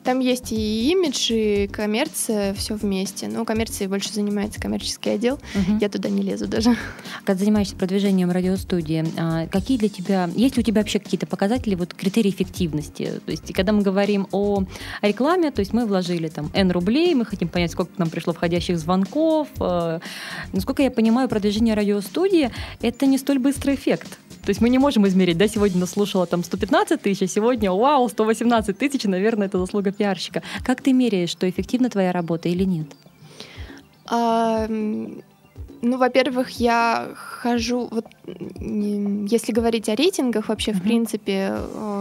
Там 0.03 0.21
есть 0.21 0.53
и 0.53 0.91
имидж, 0.91 1.33
и 1.33 1.67
коммерция, 1.67 2.55
все 2.55 2.75
вместе. 2.75 3.29
Но 3.29 3.45
коммерцией 3.45 3.89
больше 3.89 4.13
занимается 4.13 4.61
коммерческий 4.61 5.11
отдел. 5.11 5.35
Угу. 5.55 5.79
Я 5.81 5.89
туда 5.89 6.09
не 6.09 6.23
лезу 6.23 6.47
даже. 6.47 6.77
Когда 7.25 7.41
занимаешься 7.41 7.77
продвижением 7.77 8.31
радиостудии, 8.31 9.05
а 9.17 9.47
какие 9.49 9.79
для 9.79 9.89
тебя, 9.89 10.29
есть 10.35 10.57
ли 10.57 10.61
у 10.61 10.65
тебя 10.65 10.81
вообще 10.81 10.99
какие-то 10.99 11.27
показатели, 11.27 11.75
вот 11.75 11.95
критерии 11.95 12.31
эффективности? 12.31 13.21
То 13.25 13.31
есть, 13.31 13.53
когда 13.53 13.73
мы 13.73 13.83
говорим 13.83 14.27
о 14.33 14.65
рекламе, 15.03 15.51
то 15.51 15.61
есть 15.61 15.73
мы 15.73 15.87
вложили 15.87 16.29
там 16.29 16.51
N 16.55 16.71
рублей, 16.71 17.15
мы 17.15 17.25
хотим 17.25 17.49
понять, 17.49 17.73
сколько 17.73 17.93
нам 17.97 18.11
пришло 18.11 18.33
входящих 18.33 18.79
звонков. 18.79 19.49
Э, 19.61 20.01
насколько 20.53 20.83
я 20.83 20.91
понимаю, 20.91 21.29
продвижение 21.29 21.75
радиостудии— 21.75 22.51
это 22.81 23.07
не 23.07 23.19
столь 23.19 23.39
быстрый 23.39 23.75
эффект. 23.75 24.19
То 24.45 24.51
есть 24.51 24.61
мы 24.61 24.69
не 24.69 24.79
можем 24.79 25.07
измерить, 25.07 25.39
да, 25.39 25.49
сегодня 25.49 25.81
наслушала 25.81 26.27
там 26.27 26.45
115 26.45 27.01
тысяч, 27.01 27.23
а 27.23 27.27
сегодня, 27.27 27.73
вау, 27.73 28.09
118 28.09 28.77
тысяч, 28.77 29.05
наверное, 29.05 29.47
это 29.47 29.59
заслуга 29.59 29.91
пиарщика. 29.91 30.43
Как 30.63 30.83
ты 30.83 30.93
меряешь, 30.93 31.31
что 31.31 31.49
эффективна 31.49 31.89
твоя 31.89 32.13
работа 32.13 32.49
или 32.49 32.65
нет? 32.65 32.87
А, 34.07 34.67
ну, 34.69 35.99
во-первых, 35.99 36.51
я 36.61 37.09
хожу, 37.15 37.89
вот 37.91 38.07
если 38.27 39.53
говорить 39.53 39.89
о 39.89 39.95
рейтингах, 39.95 40.49
вообще, 40.49 40.73
uh-huh. 40.73 40.79
в 40.79 40.83
принципе, 40.83 41.59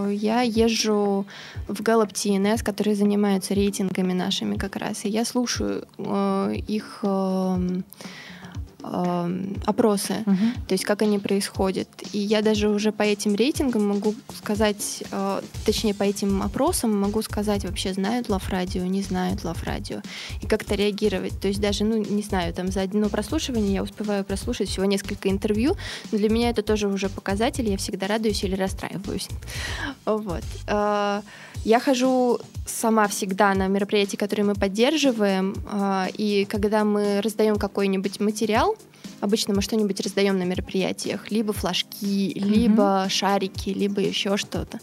я 0.09 0.41
езжу 0.41 1.25
в 1.67 1.81
Gallup 1.81 2.11
TNS, 2.11 2.63
которые 2.63 2.95
занимаются 2.95 3.53
рейтингами 3.53 4.13
нашими 4.13 4.55
как 4.55 4.75
раз, 4.75 5.05
и 5.05 5.09
я 5.09 5.25
слушаю 5.25 5.85
э, 5.97 6.55
их 6.67 6.99
э, 7.03 7.57
опросы, 8.83 10.23
угу. 10.25 10.45
то 10.67 10.73
есть 10.73 10.83
как 10.83 11.01
они 11.01 11.19
происходят. 11.19 11.87
И 12.11 12.19
я 12.19 12.41
даже 12.41 12.69
уже 12.69 12.91
по 12.91 13.03
этим 13.03 13.35
рейтингам 13.35 13.87
могу 13.87 14.13
сказать, 14.35 15.03
э, 15.11 15.41
точнее 15.65 15.93
по 15.93 16.03
этим 16.03 16.41
опросам 16.43 16.99
могу 16.99 17.21
сказать 17.21 17.63
вообще 17.63 17.93
знают 17.93 18.29
Лав 18.29 18.49
Радио, 18.49 18.83
не 18.83 19.01
знают 19.01 19.43
Лав 19.43 19.63
Радио, 19.63 20.01
и 20.41 20.47
как-то 20.47 20.75
реагировать. 20.75 21.39
То 21.39 21.47
есть 21.47 21.61
даже, 21.61 21.85
ну 21.85 21.97
не 21.97 22.21
знаю, 22.21 22.53
там 22.53 22.71
за 22.71 22.81
одно 22.81 23.09
прослушивание 23.09 23.75
я 23.75 23.83
успеваю 23.83 24.23
прослушать 24.23 24.69
всего 24.69 24.85
несколько 24.85 25.29
интервью, 25.29 25.75
но 26.11 26.17
для 26.17 26.29
меня 26.29 26.49
это 26.49 26.61
тоже 26.61 26.87
уже 26.87 27.09
показатель, 27.09 27.69
я 27.69 27.77
всегда 27.77 28.07
радуюсь 28.07 28.43
или 28.43 28.55
расстраиваюсь. 28.55 29.29
Вот. 30.05 30.43
Э, 30.67 31.21
я 31.65 31.79
хожу 31.79 32.39
сама 32.65 33.07
всегда 33.07 33.53
на 33.53 33.67
мероприятия, 33.67 34.17
которые 34.17 34.45
мы 34.45 34.55
поддерживаем, 34.55 35.55
э, 35.71 36.07
и 36.17 36.45
когда 36.45 36.83
мы 36.83 37.21
раздаем 37.21 37.55
какой-нибудь 37.55 38.19
материал, 38.19 38.72
обычно 39.23 39.53
мы 39.53 39.61
что-нибудь 39.61 40.01
раздаем 40.01 40.37
на 40.37 40.43
мероприятиях, 40.43 41.31
либо 41.31 41.53
флажки, 41.53 42.33
mm-hmm. 42.33 42.45
либо 42.45 43.07
шарики, 43.09 43.69
либо 43.69 44.01
еще 44.01 44.37
что-то. 44.37 44.79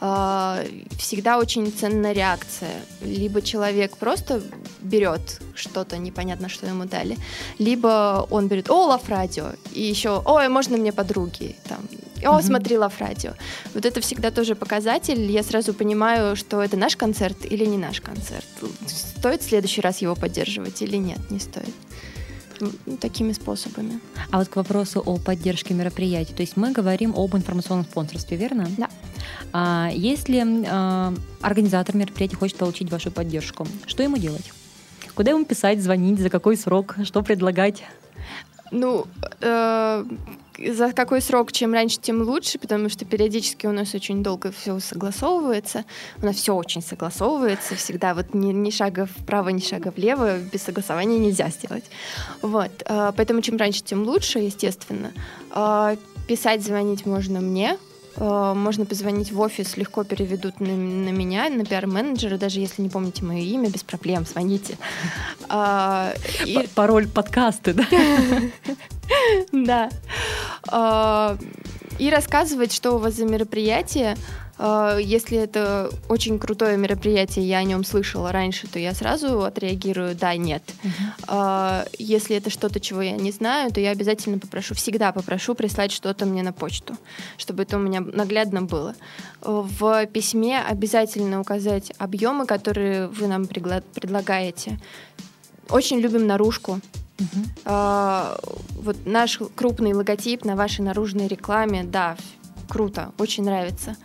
А, 0.00 0.64
всегда 0.98 1.38
очень 1.38 1.70
ценна 1.72 2.12
реакция. 2.12 2.72
Либо 3.02 3.42
человек 3.42 3.96
просто 3.96 4.42
берет 4.80 5.40
что-то, 5.54 5.98
непонятно, 5.98 6.48
что 6.48 6.66
ему 6.66 6.84
дали, 6.84 7.16
либо 7.58 8.26
он 8.30 8.48
берет, 8.48 8.70
о, 8.70 8.86
Лав 8.86 9.08
Радио, 9.08 9.52
и 9.72 9.82
еще, 9.82 10.22
ой, 10.24 10.48
можно 10.48 10.76
мне 10.76 10.92
подруги, 10.92 11.56
там, 11.68 11.80
о, 12.22 12.38
mm-hmm. 12.38 12.42
смотри 12.42 12.78
Лав 12.78 12.98
Радио. 13.00 13.32
Вот 13.74 13.84
это 13.84 14.00
всегда 14.00 14.30
тоже 14.30 14.54
показатель. 14.54 15.30
Я 15.30 15.42
сразу 15.42 15.74
понимаю, 15.74 16.36
что 16.36 16.62
это 16.62 16.76
наш 16.76 16.96
концерт 16.96 17.36
или 17.44 17.66
не 17.66 17.76
наш 17.76 18.00
концерт. 18.00 18.46
Стоит 18.86 19.42
в 19.42 19.48
следующий 19.48 19.82
раз 19.82 20.02
его 20.02 20.14
поддерживать 20.14 20.80
или 20.80 20.96
нет, 20.96 21.18
не 21.30 21.38
стоит 21.38 21.74
такими 23.00 23.32
способами. 23.32 24.00
А 24.30 24.38
вот 24.38 24.48
к 24.48 24.56
вопросу 24.56 25.02
о 25.04 25.18
поддержке 25.18 25.74
мероприятий, 25.74 26.34
то 26.34 26.42
есть 26.42 26.56
мы 26.56 26.72
говорим 26.72 27.14
об 27.16 27.36
информационном 27.36 27.84
спонсорстве, 27.84 28.36
верно? 28.36 28.68
Да. 28.76 28.88
А 29.52 29.90
если 29.92 30.44
а, 30.66 31.14
организатор 31.40 31.96
мероприятия 31.96 32.36
хочет 32.36 32.56
получить 32.56 32.90
вашу 32.90 33.10
поддержку, 33.10 33.66
что 33.86 34.02
ему 34.02 34.16
делать? 34.16 34.52
Куда 35.14 35.30
ему 35.30 35.44
писать, 35.44 35.80
звонить, 35.80 36.18
за 36.18 36.30
какой 36.30 36.56
срок, 36.56 36.96
что 37.04 37.22
предлагать? 37.22 37.84
Ну, 38.72 39.06
э, 39.40 40.04
за 40.72 40.92
какой 40.92 41.20
срок, 41.20 41.52
чем 41.52 41.72
раньше, 41.72 41.98
тем 42.00 42.22
лучше, 42.22 42.58
потому 42.58 42.88
что 42.88 43.04
периодически 43.04 43.66
у 43.66 43.72
нас 43.72 43.94
очень 43.94 44.22
долго 44.22 44.52
все 44.52 44.78
согласовывается. 44.80 45.84
У 46.22 46.26
нас 46.26 46.36
все 46.36 46.54
очень 46.54 46.82
согласовывается 46.82 47.74
всегда. 47.74 48.14
Вот 48.14 48.34
ни, 48.34 48.52
ни 48.52 48.70
шага 48.70 49.06
вправо, 49.06 49.50
ни 49.50 49.60
шага 49.60 49.92
влево 49.94 50.38
без 50.38 50.62
согласования 50.62 51.18
нельзя 51.18 51.48
сделать. 51.48 51.84
Вот. 52.42 52.70
Э, 52.86 53.12
поэтому 53.16 53.42
чем 53.42 53.56
раньше, 53.56 53.82
тем 53.82 54.04
лучше, 54.04 54.38
естественно. 54.38 55.12
Э, 55.54 55.96
писать, 56.26 56.62
звонить 56.62 57.06
можно 57.06 57.40
мне, 57.40 57.76
можно 58.16 58.84
позвонить 58.84 59.32
в 59.32 59.40
офис, 59.40 59.76
легко 59.76 60.04
переведут 60.04 60.60
на, 60.60 60.68
на 60.68 61.10
меня, 61.10 61.48
на 61.48 61.64
пиар-менеджера, 61.64 62.38
даже 62.38 62.60
если 62.60 62.82
не 62.82 62.88
помните 62.88 63.24
мое 63.24 63.40
имя, 63.40 63.70
без 63.70 63.82
проблем, 63.82 64.24
звоните. 64.26 64.78
А, 65.48 66.12
и... 66.44 66.68
Пароль 66.74 67.08
подкасты, 67.08 67.74
да? 67.74 67.84
Да. 69.52 69.90
А, 70.68 71.36
и 71.98 72.10
рассказывать, 72.10 72.72
что 72.72 72.92
у 72.92 72.98
вас 72.98 73.14
за 73.14 73.26
мероприятие, 73.26 74.16
если 74.56 75.36
это 75.36 75.90
очень 76.08 76.38
крутое 76.38 76.76
мероприятие, 76.76 77.44
я 77.48 77.58
о 77.58 77.64
нем 77.64 77.82
слышала 77.82 78.30
раньше, 78.30 78.68
то 78.68 78.78
я 78.78 78.94
сразу 78.94 79.42
отреагирую 79.42 80.14
да, 80.14 80.36
нет. 80.36 80.62
Uh-huh. 81.28 81.88
Если 81.98 82.36
это 82.36 82.50
что-то, 82.50 82.78
чего 82.78 83.02
я 83.02 83.12
не 83.12 83.32
знаю, 83.32 83.72
то 83.72 83.80
я 83.80 83.90
обязательно 83.90 84.38
попрошу, 84.38 84.74
всегда 84.74 85.10
попрошу 85.10 85.56
прислать 85.56 85.90
что-то 85.90 86.24
мне 86.24 86.44
на 86.44 86.52
почту, 86.52 86.96
чтобы 87.36 87.64
это 87.64 87.78
у 87.78 87.80
меня 87.80 88.00
наглядно 88.00 88.62
было. 88.62 88.94
В 89.40 90.06
письме 90.06 90.60
обязательно 90.60 91.40
указать 91.40 91.92
объемы, 91.98 92.46
которые 92.46 93.08
вы 93.08 93.26
нам 93.26 93.46
предлагаете. 93.46 94.78
Очень 95.68 95.98
любим 95.98 96.28
наружку. 96.28 96.78
Uh-huh. 97.18 98.60
Вот 98.82 98.96
наш 99.04 99.40
крупный 99.56 99.94
логотип 99.94 100.44
на 100.44 100.54
вашей 100.54 100.82
наружной 100.82 101.26
рекламе, 101.26 101.82
да, 101.82 102.16
круто, 102.68 103.12
очень 103.18 103.44
нравится. 103.44 103.96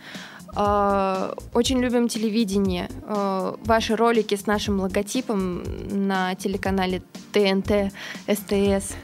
А, 0.54 1.34
очень 1.54 1.80
любим 1.80 2.08
телевидение. 2.08 2.88
А, 3.04 3.56
ваши 3.64 3.96
ролики 3.96 4.34
с 4.34 4.46
нашим 4.46 4.80
логотипом 4.80 5.62
на 5.90 6.34
телеканале 6.34 7.02
ТНТ, 7.32 7.92
СТС. 8.26 8.94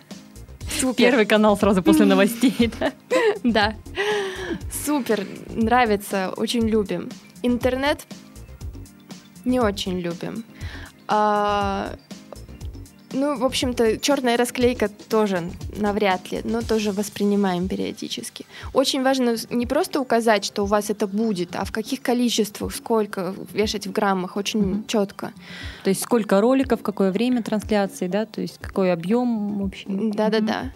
Супер. 0.80 0.96
Первый 0.96 1.26
канал 1.26 1.56
сразу 1.56 1.82
после 1.82 2.06
новостей. 2.06 2.70
Да. 3.44 3.74
Супер, 4.84 5.26
нравится, 5.50 6.32
очень 6.36 6.66
любим. 6.68 7.08
Интернет 7.42 8.06
не 9.44 9.60
очень 9.60 10.00
любим. 10.00 10.44
А, 13.16 13.18
ну, 13.18 13.36
в 13.36 13.44
общем-то, 13.44 13.98
черная 13.98 14.36
расклейка 14.36 14.88
тоже 14.88 15.42
навряд 15.76 16.32
ли, 16.32 16.40
но 16.44 16.62
тоже 16.62 16.92
воспринимаем 16.92 17.68
периодически. 17.68 18.46
Очень 18.72 19.02
важно 19.02 19.36
не 19.50 19.66
просто 19.66 20.00
указать, 20.00 20.44
что 20.44 20.62
у 20.62 20.66
вас 20.66 20.90
это 20.90 21.06
будет, 21.06 21.56
а 21.56 21.64
в 21.64 21.72
каких 21.72 22.02
количествах, 22.02 22.74
сколько 22.74 23.34
вешать 23.52 23.86
в 23.86 23.92
граммах, 23.92 24.36
очень 24.36 24.60
mm-hmm. 24.60 24.86
четко. 24.86 25.32
То 25.84 25.90
есть 25.90 26.02
сколько 26.02 26.40
роликов, 26.40 26.82
какое 26.82 27.10
время 27.12 27.42
трансляции, 27.42 28.06
да, 28.06 28.26
то 28.26 28.40
есть 28.40 28.58
какой 28.60 28.92
объем 28.92 29.58
вообще. 29.62 29.84
Да-да-да. 29.88 30.72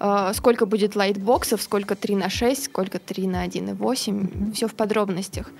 Uh, 0.00 0.32
сколько 0.32 0.64
будет 0.64 0.94
лайтбоксов, 0.94 1.60
сколько 1.60 1.96
3 1.96 2.14
на 2.14 2.30
6, 2.30 2.66
сколько 2.66 3.00
3 3.00 3.26
на 3.26 3.44
1,8, 3.44 3.76
mm-hmm. 3.76 4.52
все 4.52 4.68
в 4.68 4.74
подробностях. 4.74 5.50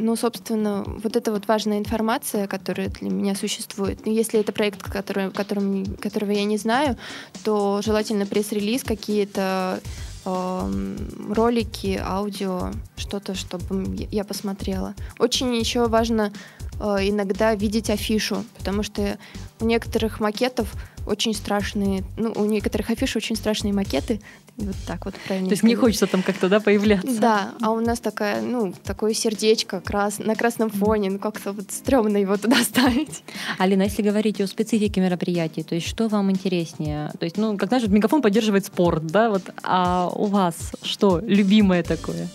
Ну, 0.00 0.16
собственно, 0.16 0.82
вот 0.86 1.16
это 1.16 1.30
вот 1.30 1.46
важная 1.46 1.78
информация, 1.78 2.46
которая 2.46 2.88
для 2.88 3.10
меня 3.10 3.34
существует. 3.34 4.06
Но 4.06 4.12
если 4.12 4.40
это 4.40 4.52
проект, 4.52 4.82
который, 4.82 5.30
которым, 5.30 5.84
которого 5.96 6.30
я 6.30 6.44
не 6.44 6.56
знаю, 6.56 6.96
то 7.44 7.80
желательно 7.84 8.24
пресс-релиз, 8.24 8.82
какие-то 8.82 9.80
э, 10.24 10.96
ролики, 11.30 12.00
аудио, 12.02 12.72
что-то, 12.96 13.34
чтобы 13.34 14.08
я 14.10 14.24
посмотрела. 14.24 14.94
Очень 15.18 15.54
еще 15.54 15.86
важно 15.86 16.32
э, 16.80 17.08
иногда 17.08 17.54
видеть 17.54 17.90
афишу, 17.90 18.44
потому 18.56 18.82
что 18.82 19.18
у 19.60 19.66
некоторых 19.66 20.20
макетов 20.20 20.72
очень 21.06 21.34
страшные, 21.34 22.04
ну, 22.16 22.32
у 22.36 22.44
некоторых 22.44 22.90
афиш 22.90 23.16
очень 23.16 23.36
страшные 23.36 23.72
макеты, 23.72 24.20
вот 24.56 24.76
так 24.86 25.04
вот 25.04 25.14
правильно. 25.26 25.48
То 25.48 25.54
есть 25.54 25.62
не 25.62 25.74
хочется 25.74 26.06
там 26.06 26.22
как-то, 26.22 26.48
да, 26.48 26.60
появляться? 26.60 27.20
Да, 27.20 27.52
а 27.60 27.70
у 27.70 27.80
нас 27.80 28.00
такая, 28.00 28.42
ну, 28.42 28.74
такое 28.84 29.14
сердечко 29.14 29.80
крас... 29.80 30.18
на 30.18 30.34
красном 30.34 30.70
фоне, 30.70 31.10
ну, 31.10 31.18
как-то 31.18 31.52
вот 31.52 31.70
стрёмно 31.70 32.18
его 32.18 32.36
туда 32.36 32.62
ставить. 32.62 33.22
Алина, 33.58 33.84
если 33.84 34.02
говорить 34.02 34.40
о 34.40 34.46
специфике 34.46 35.00
мероприятий, 35.00 35.62
то 35.62 35.74
есть 35.74 35.86
что 35.86 36.08
вам 36.08 36.30
интереснее? 36.30 37.10
То 37.18 37.24
есть, 37.24 37.36
ну, 37.36 37.56
как 37.56 37.68
знаешь, 37.68 37.86
мегафон 37.86 38.22
поддерживает 38.22 38.66
спорт, 38.66 39.06
да, 39.06 39.30
вот, 39.30 39.42
а 39.62 40.10
у 40.14 40.26
вас 40.26 40.72
что 40.82 41.20
любимое 41.22 41.82
такое? 41.82 42.28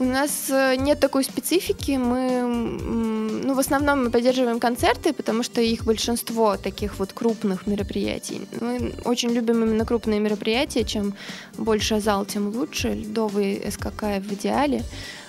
У 0.00 0.04
нас 0.04 0.50
э, 0.50 0.74
нет 0.76 0.98
такой 0.98 1.22
специфики. 1.22 1.92
Мы, 1.92 2.42
ну, 2.42 3.54
в 3.54 3.58
основном 3.58 4.04
мы 4.04 4.10
поддерживаем 4.10 4.58
концерты, 4.58 5.12
потому 5.12 5.44
что 5.44 5.60
их 5.60 5.84
большинство 5.84 6.56
таких 6.56 6.98
вот 6.98 7.12
крупных 7.12 7.66
мероприятий. 7.66 8.40
Мы 8.60 8.92
очень 9.04 9.30
любим 9.30 9.62
именно 9.62 9.84
крупные 9.84 10.18
мероприятия. 10.18 10.84
Чем 10.84 11.14
больше 11.56 12.00
зал, 12.00 12.24
тем 12.24 12.48
лучше. 12.48 12.88
Льдовый 12.88 13.62
СКК 13.70 14.02
в 14.18 14.32
идеале. 14.34 14.82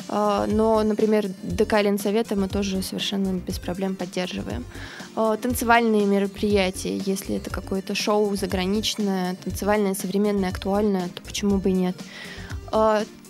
А, 0.08 0.48
но, 0.48 0.82
например, 0.84 1.28
ДК 1.44 1.82
Ленсовета 1.82 2.36
мы 2.36 2.48
тоже 2.48 2.82
совершенно 2.82 3.34
без 3.34 3.60
проблем 3.60 3.96
поддерживаем. 3.96 4.66
А, 5.16 5.38
танцевальные 5.38 6.06
мероприятия, 6.06 6.98
если 6.98 7.36
это 7.36 7.52
какое-то 7.52 7.94
шоу 7.94 8.36
заграничное, 8.36 9.36
танцевальное, 9.44 9.94
современное, 9.94 10.50
актуальное, 10.50 11.10
то 11.10 11.22
почему 11.22 11.58
бы 11.58 11.70
и 11.70 11.74
нет. 11.74 11.96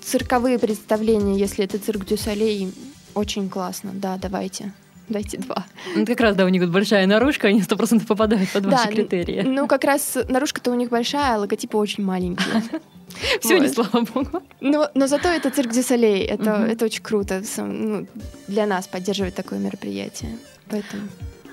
Цирковые 0.05 0.59
представления, 0.59 1.35
если 1.35 1.65
это 1.65 1.79
цирк 1.79 2.05
Дюсалей, 2.05 2.71
очень 3.15 3.50
классно. 3.50 3.91
Да, 3.93 4.17
давайте. 4.17 4.71
Дайте 5.09 5.38
два. 5.38 5.65
Ну, 5.95 6.05
как 6.05 6.19
раз, 6.19 6.35
да, 6.35 6.45
у 6.45 6.50
них 6.50 6.62
вот 6.62 6.71
большая 6.71 7.07
наружка, 7.07 7.47
они 7.47 7.62
сто 7.62 7.75
процентов 7.75 8.07
попадают 8.07 8.50
под 8.50 8.63
да, 8.63 8.69
ваши 8.69 8.89
критерии. 8.89 9.41
Ну, 9.41 9.67
как 9.67 9.83
раз 9.83 10.17
наружка-то 10.29 10.71
у 10.71 10.75
них 10.75 10.89
большая, 10.89 11.35
а 11.35 11.39
логотипы 11.39 11.77
очень 11.77 12.03
маленькие. 12.03 12.63
Все 13.41 13.57
не 13.57 13.67
слава 13.67 14.01
богу. 14.01 14.43
Но, 14.62 14.89
но 14.93 15.07
зато 15.07 15.29
это 15.29 15.50
цирк 15.50 15.71
Дюсалей. 15.71 16.24
Это, 16.24 16.65
это 16.69 16.85
очень 16.85 17.03
круто 17.03 17.41
ну, 17.57 18.07
для 18.47 18.67
нас 18.67 18.88
поддерживать 18.88 19.33
такое 19.35 19.57
мероприятие. 19.57 20.38
Поэтому. 20.69 21.03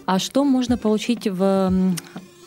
А 0.04 0.18
что 0.18 0.44
можно 0.44 0.76
получить 0.76 1.26
в, 1.26 1.94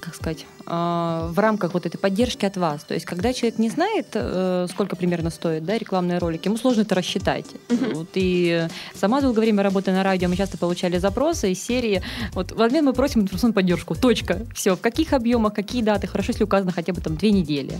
как 0.01 0.15
сказать, 0.15 0.45
в 0.65 1.33
рамках 1.37 1.73
вот 1.73 1.85
этой 1.85 1.97
поддержки 1.97 2.45
от 2.45 2.57
вас. 2.57 2.83
То 2.83 2.93
есть, 2.93 3.05
когда 3.05 3.33
человек 3.33 3.59
не 3.59 3.69
знает, 3.69 4.07
э, 4.13 4.67
сколько 4.69 4.95
примерно 4.95 5.29
стоит 5.29 5.63
да, 5.63 5.77
рекламные 5.77 6.17
ролики, 6.17 6.47
ему 6.47 6.57
сложно 6.57 6.81
это 6.81 6.95
рассчитать. 6.95 7.45
Uh-huh. 7.67 7.93
Вот, 7.93 8.09
и 8.15 8.67
сама 8.93 9.21
долгое 9.21 9.41
время 9.41 9.63
работая 9.63 9.93
на 9.93 10.03
радио, 10.03 10.27
мы 10.27 10.35
часто 10.35 10.57
получали 10.57 10.97
запросы 10.97 11.51
из 11.51 11.63
серии, 11.63 12.01
вот 12.33 12.51
в 12.51 12.61
обмен 12.61 12.85
мы 12.85 12.93
просим 12.93 13.21
информационную 13.21 13.53
поддержку, 13.53 13.95
точка, 13.95 14.41
все, 14.53 14.75
в 14.75 14.81
каких 14.81 15.13
объемах, 15.13 15.53
какие 15.53 15.81
даты, 15.81 16.07
хорошо, 16.07 16.31
если 16.31 16.43
указано 16.43 16.71
хотя 16.71 16.93
бы 16.93 17.01
там 17.01 17.15
две 17.15 17.31
недели. 17.31 17.77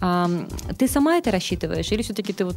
А, 0.00 0.28
ты 0.78 0.88
сама 0.88 1.16
это 1.16 1.30
рассчитываешь 1.30 1.90
или 1.92 2.02
все-таки 2.02 2.32
ты 2.32 2.44
вот 2.44 2.56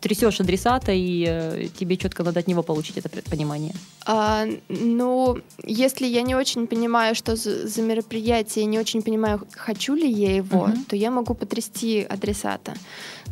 трясешь 0.00 0.40
адресата 0.40 0.92
и 0.92 1.24
э, 1.26 1.68
тебе 1.78 1.96
четко 1.96 2.22
надо 2.22 2.40
от 2.40 2.46
него 2.46 2.62
получить 2.62 2.98
это 2.98 3.08
понимание? 3.30 3.72
А, 4.06 4.44
ну, 4.68 5.38
если 5.64 6.06
я 6.06 6.20
не 6.20 6.34
очень 6.34 6.66
понимаю, 6.66 7.14
что 7.14 7.36
за, 7.36 7.66
за 7.66 7.80
мероприятие, 7.80 8.66
не 8.66 8.78
очень 8.78 9.02
понимаю, 9.04 9.46
хочу 9.52 9.94
ли 9.94 10.10
я 10.10 10.36
его, 10.36 10.66
uh-huh. 10.66 10.84
то 10.88 10.96
я 10.96 11.10
могу 11.10 11.34
потрясти 11.34 12.06
адресата. 12.08 12.74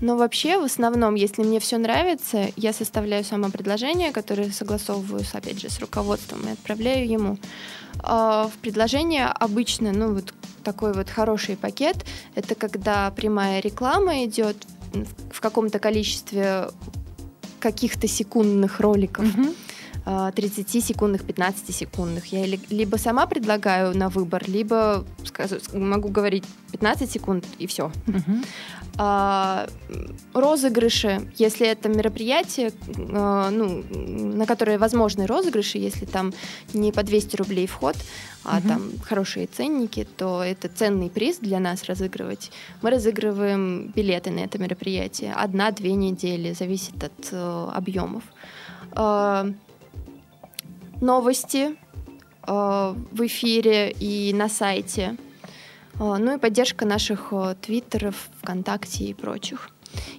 Но 0.00 0.16
вообще, 0.16 0.58
в 0.58 0.64
основном, 0.64 1.14
если 1.14 1.42
мне 1.42 1.58
все 1.60 1.78
нравится, 1.78 2.48
я 2.56 2.72
составляю 2.72 3.24
само 3.24 3.50
предложение, 3.50 4.12
которое 4.12 4.50
согласовываю, 4.50 5.24
опять 5.32 5.60
же, 5.60 5.70
с 5.70 5.78
руководством 5.80 6.46
и 6.46 6.52
отправляю 6.52 7.08
ему. 7.08 7.38
А 7.98 8.48
в 8.48 8.58
предложение 8.58 9.26
обычно, 9.26 9.92
ну 9.92 10.14
вот 10.14 10.34
такой 10.64 10.92
вот 10.92 11.08
хороший 11.08 11.56
пакет, 11.56 11.96
это 12.34 12.54
когда 12.54 13.10
прямая 13.10 13.60
реклама 13.60 14.24
идет 14.24 14.56
в 15.32 15.40
каком-то 15.40 15.78
количестве 15.78 16.68
каких-то 17.60 18.08
секундных 18.08 18.80
роликов. 18.80 19.24
Uh-huh 19.24 19.54
30-секундных, 20.04 21.25
15-секундных. 21.25 22.26
Я 22.26 22.47
либо 22.71 22.97
сама 22.97 23.26
предлагаю 23.26 23.97
на 23.97 24.09
выбор, 24.09 24.42
либо 24.47 25.04
могу 25.73 26.09
говорить 26.09 26.44
15 26.73 27.11
секунд 27.11 27.44
и 27.59 27.66
все. 27.66 27.92
Uh-huh. 28.06 28.44
А, 28.99 29.66
розыгрыши, 30.35 31.30
если 31.37 31.66
это 31.66 31.88
мероприятие, 31.88 32.73
а, 33.12 33.50
ну, 33.50 33.82
на 33.90 34.47
которое 34.47 34.78
возможны 34.78 35.26
розыгрыши, 35.26 35.79
если 35.79 36.05
там 36.05 36.33
не 36.74 36.92
по 36.92 37.03
200 37.03 37.37
рублей 37.37 37.66
вход, 37.66 37.96
а 38.44 38.59
угу. 38.59 38.68
там 38.68 38.92
хорошие 39.05 39.46
ценники, 39.46 40.07
то 40.16 40.42
это 40.42 40.68
ценный 40.68 41.11
приз 41.11 41.38
для 41.38 41.61
нас 41.61 41.85
разыгрывать. 41.85 42.50
Мы 42.83 42.90
разыгрываем 42.90 43.92
билеты 43.94 44.31
на 44.31 44.40
это 44.40 44.59
мероприятие. 44.59 45.33
Одна-две 45.33 45.92
недели, 45.92 46.53
зависит 46.53 47.03
от 47.05 47.29
э, 47.31 47.68
объемов. 47.72 48.24
Э, 48.96 49.53
новости 51.02 51.76
э, 52.46 52.94
в 53.12 53.26
эфире 53.26 53.90
и 53.90 54.32
на 54.32 54.48
сайте– 54.48 55.16
а, 55.98 56.18
ну 56.18 56.34
и 56.34 56.38
поддержка 56.38 56.86
наших 56.86 57.28
э, 57.32 57.54
твиттеров, 57.60 58.14
ВКонтакте 58.40 59.04
и 59.04 59.14
прочих. 59.14 59.70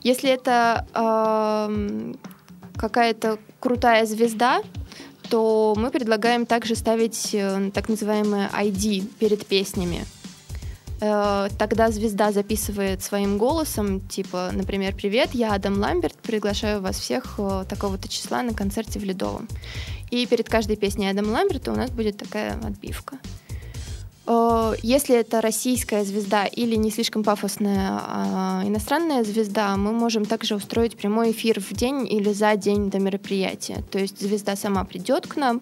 Если 0.03 0.29
это 0.29 0.85
э, 0.93 2.13
какая-то 2.75 3.39
крутая 3.59 4.05
звезда, 4.05 4.61
то 5.29 5.73
мы 5.75 5.89
предлагаем 5.89 6.45
также 6.45 6.75
ставить 6.75 7.33
э, 7.33 7.71
так 7.73 7.89
называемое 7.89 8.49
ID 8.49 9.05
перед 9.19 9.45
песнями. 9.47 10.05
Э, 11.01 11.49
тогда 11.57 11.89
звезда 11.89 12.31
записывает 12.31 13.01
своим 13.01 13.39
голосом, 13.39 13.99
типа, 13.99 14.51
например, 14.53 14.95
«Привет, 14.95 15.31
я 15.33 15.53
Адам 15.53 15.79
Ламберт, 15.79 16.15
приглашаю 16.17 16.81
вас 16.81 16.99
всех 16.99 17.35
э, 17.39 17.65
такого-то 17.67 18.07
числа 18.07 18.43
на 18.43 18.53
концерте 18.53 18.99
в 18.99 19.03
Ледовом». 19.03 19.47
И 20.13 20.27
перед 20.27 20.47
каждой 20.47 20.75
песней 20.75 21.09
Адама 21.09 21.31
Ламберта 21.31 21.71
у 21.71 21.75
нас 21.75 21.89
будет 21.89 22.17
такая 22.17 22.53
отбивка. 22.63 23.17
Если 24.83 25.15
это 25.15 25.41
российская 25.41 26.05
звезда 26.05 26.45
или 26.45 26.75
не 26.75 26.91
слишком 26.91 27.23
пафосная 27.23 27.99
а 27.99 28.61
иностранная 28.63 29.23
звезда, 29.23 29.75
мы 29.75 29.91
можем 29.91 30.25
также 30.25 30.55
устроить 30.55 30.95
прямой 30.97 31.31
эфир 31.31 31.59
в 31.59 31.73
день 31.73 32.07
или 32.07 32.31
за 32.31 32.55
день 32.55 32.91
до 32.91 32.99
мероприятия. 32.99 33.83
То 33.89 33.97
есть 33.97 34.21
звезда 34.21 34.55
сама 34.55 34.83
придет 34.83 35.25
к 35.25 35.35
нам, 35.35 35.61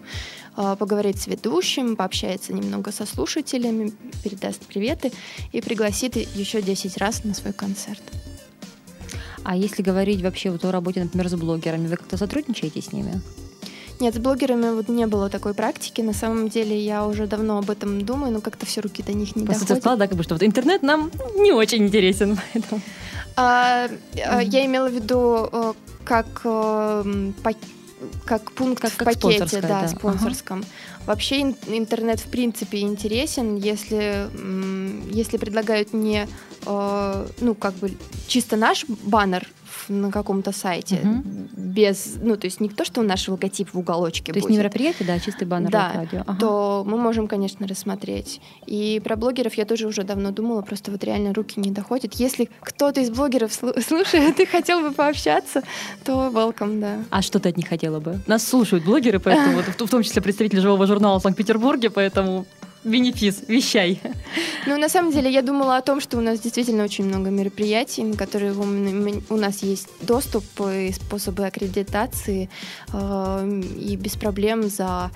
э, 0.57 0.75
поговорит 0.77 1.17
с 1.17 1.27
ведущим, 1.27 1.95
пообщается 1.95 2.51
немного 2.51 2.91
со 2.91 3.05
слушателями, 3.05 3.93
передаст 4.21 4.65
приветы 4.65 5.13
и 5.53 5.61
пригласит 5.61 6.17
еще 6.17 6.61
10 6.61 6.97
раз 6.97 7.23
на 7.23 7.33
свой 7.33 7.53
концерт. 7.53 8.03
А 9.43 9.55
если 9.55 9.81
говорить 9.81 10.21
вообще 10.21 10.51
вот 10.51 10.65
о 10.65 10.71
работе, 10.73 11.03
например, 11.03 11.29
с 11.29 11.35
блогерами, 11.35 11.87
вы 11.87 11.95
как-то 11.95 12.17
сотрудничаете 12.17 12.81
с 12.81 12.91
ними? 12.91 13.21
Нет, 14.01 14.15
с 14.15 14.17
блогерами 14.17 14.71
вот 14.71 14.89
не 14.89 15.05
было 15.05 15.29
такой 15.29 15.53
практики. 15.53 16.01
На 16.01 16.13
самом 16.13 16.49
деле 16.49 16.75
я 16.77 17.05
уже 17.05 17.27
давно 17.27 17.59
об 17.59 17.69
этом 17.69 18.03
думаю, 18.03 18.33
но 18.33 18.41
как-то 18.41 18.65
все 18.65 18.81
руки 18.81 19.03
до 19.03 19.13
них 19.13 19.35
не 19.35 19.45
Просто 19.45 19.61
доходят. 19.61 19.83
сказала, 19.83 19.99
да, 19.99 20.07
как 20.07 20.17
бы, 20.17 20.23
что 20.23 20.33
вот 20.33 20.43
интернет 20.43 20.81
нам 20.81 21.11
не 21.37 21.51
очень 21.51 21.83
интересен. 21.85 22.39
Поэтому. 22.53 22.81
А, 23.35 23.87
а, 24.25 24.41
я 24.41 24.65
имела 24.65 24.89
в 24.89 24.93
виду 24.93 25.49
э, 25.51 25.73
как 26.03 26.41
э, 26.43 27.31
как 28.25 28.51
пункт 28.53 28.81
как, 28.81 28.91
в 28.91 28.97
как 28.97 29.13
пакете, 29.13 29.61
да, 29.61 29.81
да, 29.81 29.87
спонсорском. 29.87 30.59
Ага. 30.59 30.67
Вообще 31.05 31.41
интернет 31.41 32.19
в 32.19 32.27
принципе 32.27 32.81
интересен, 32.81 33.55
если 33.55 34.27
если 35.11 35.37
предлагают 35.37 35.93
не 35.93 36.27
э, 36.65 37.27
ну 37.39 37.55
как 37.55 37.73
бы 37.75 37.91
чисто 38.27 38.55
наш 38.55 38.85
баннер 38.87 39.47
на 39.89 40.11
каком-то 40.11 40.51
сайте 40.51 40.99
угу. 41.03 41.23
без, 41.55 42.17
ну 42.21 42.37
то 42.37 42.45
есть 42.45 42.59
не 42.59 42.69
то, 42.69 42.85
что 42.85 43.01
наш 43.01 43.27
логотип 43.27 43.73
в 43.73 43.79
уголочке. 43.79 44.31
То 44.31 44.33
будет. 44.33 44.43
есть 44.43 44.49
не 44.49 44.57
мероприятие, 44.57 45.07
да, 45.07 45.13
а 45.13 45.19
чистый 45.19 45.45
баннер 45.45 45.69
да, 45.69 45.91
радио. 45.93 46.21
Ага. 46.25 46.39
То 46.39 46.83
мы 46.85 46.97
можем, 46.97 47.27
конечно, 47.27 47.67
рассмотреть. 47.67 48.41
И 48.65 49.01
про 49.03 49.15
блогеров 49.15 49.53
я 49.55 49.65
тоже 49.65 49.87
уже 49.87 50.03
давно 50.03 50.31
думала, 50.31 50.61
просто 50.61 50.91
вот 50.91 51.03
реально 51.03 51.33
руки 51.33 51.59
не 51.59 51.71
доходят. 51.71 52.13
Если 52.15 52.49
кто-то 52.61 53.01
из 53.01 53.09
блогеров 53.09 53.51
слушает 53.87 54.39
и 54.39 54.45
хотел 54.45 54.81
бы 54.81 54.91
пообщаться, 54.91 55.63
то 56.03 56.29
welcome, 56.29 56.79
да. 56.79 56.97
А 57.09 57.21
что 57.21 57.39
ты 57.39 57.49
от 57.49 57.57
них 57.57 57.67
хотела 57.67 57.99
бы? 57.99 58.19
Нас 58.27 58.47
слушают 58.47 58.85
блогеры, 58.85 59.19
поэтому 59.19 59.61
в 59.77 59.89
том 59.89 60.03
числе 60.03 60.21
представители 60.21 60.59
живого 60.59 60.85
журнала 60.87 61.19
в 61.19 61.23
Санкт-Петербурге, 61.23 61.89
поэтому 61.89 62.45
бенефис, 62.83 63.43
вещай. 63.47 63.99
Ну, 64.67 64.77
на 64.77 64.89
самом 64.89 65.11
деле, 65.11 65.31
я 65.31 65.41
думала 65.41 65.77
о 65.77 65.81
том, 65.81 66.01
что 66.01 66.17
у 66.17 66.21
нас 66.21 66.39
действительно 66.39 66.83
очень 66.83 67.05
много 67.05 67.29
мероприятий, 67.29 68.03
на 68.03 68.15
которые 68.15 68.53
у 68.53 69.35
нас 69.37 69.63
есть 69.63 69.87
доступ 70.01 70.43
и 70.59 70.91
способы 70.91 71.45
аккредитации, 71.45 72.49
э, 72.93 73.61
и 73.77 73.95
без 73.95 74.15
проблем 74.15 74.69
за 74.69 75.11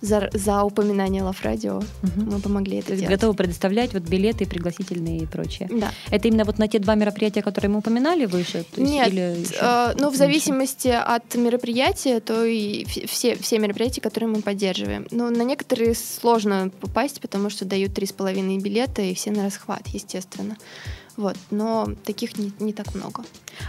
за, 0.00 0.30
за 0.32 0.62
упоминание 0.64 1.22
Лав 1.22 1.42
Радио. 1.42 1.82
Мгм. 2.02 2.30
Мы 2.32 2.40
помогли 2.40 2.78
это 2.78 2.88
То 2.88 2.96
делать. 2.96 3.10
готовы 3.10 3.34
предоставлять 3.34 3.92
вот 3.92 4.02
билеты, 4.04 4.46
пригласительные 4.46 5.18
и 5.18 5.26
прочее. 5.26 5.68
Да. 5.70 5.90
Это 6.10 6.28
именно 6.28 6.44
вот 6.44 6.58
на 6.58 6.68
те 6.68 6.78
два 6.78 6.94
мероприятия, 6.94 7.42
которые 7.42 7.70
мы 7.70 7.78
упоминали 7.78 8.26
выше? 8.26 8.64
То 8.74 8.80
есть 8.80 8.92
Нет, 8.92 9.08
или 9.08 9.36
э, 9.60 9.94
ну, 9.98 10.10
в 10.10 10.16
зависимости 10.16 10.88
от 10.88 11.34
мероприятия, 11.34 12.20
то 12.20 12.44
и 12.44 12.84
вс- 12.84 13.06
все, 13.06 13.36
все 13.36 13.58
мероприятия, 13.58 14.00
которые 14.00 14.30
мы 14.30 14.42
поддерживаем. 14.42 15.06
Но 15.10 15.30
на 15.30 15.42
некоторые 15.42 15.94
сложно 15.94 16.70
попасть, 16.80 17.20
потому 17.20 17.50
что 17.50 17.64
дают 17.64 17.94
три 17.94 18.06
с 18.06 18.12
половиной 18.12 18.58
билета, 18.58 19.02
и 19.02 19.14
все 19.14 19.30
на 19.30 19.44
расхват, 19.44 19.86
естественно. 19.88 20.56
Вот, 21.16 21.36
но 21.50 21.88
таких 22.04 22.38
не, 22.38 22.52
не 22.60 22.72
так 22.72 22.94
много. 22.94 23.24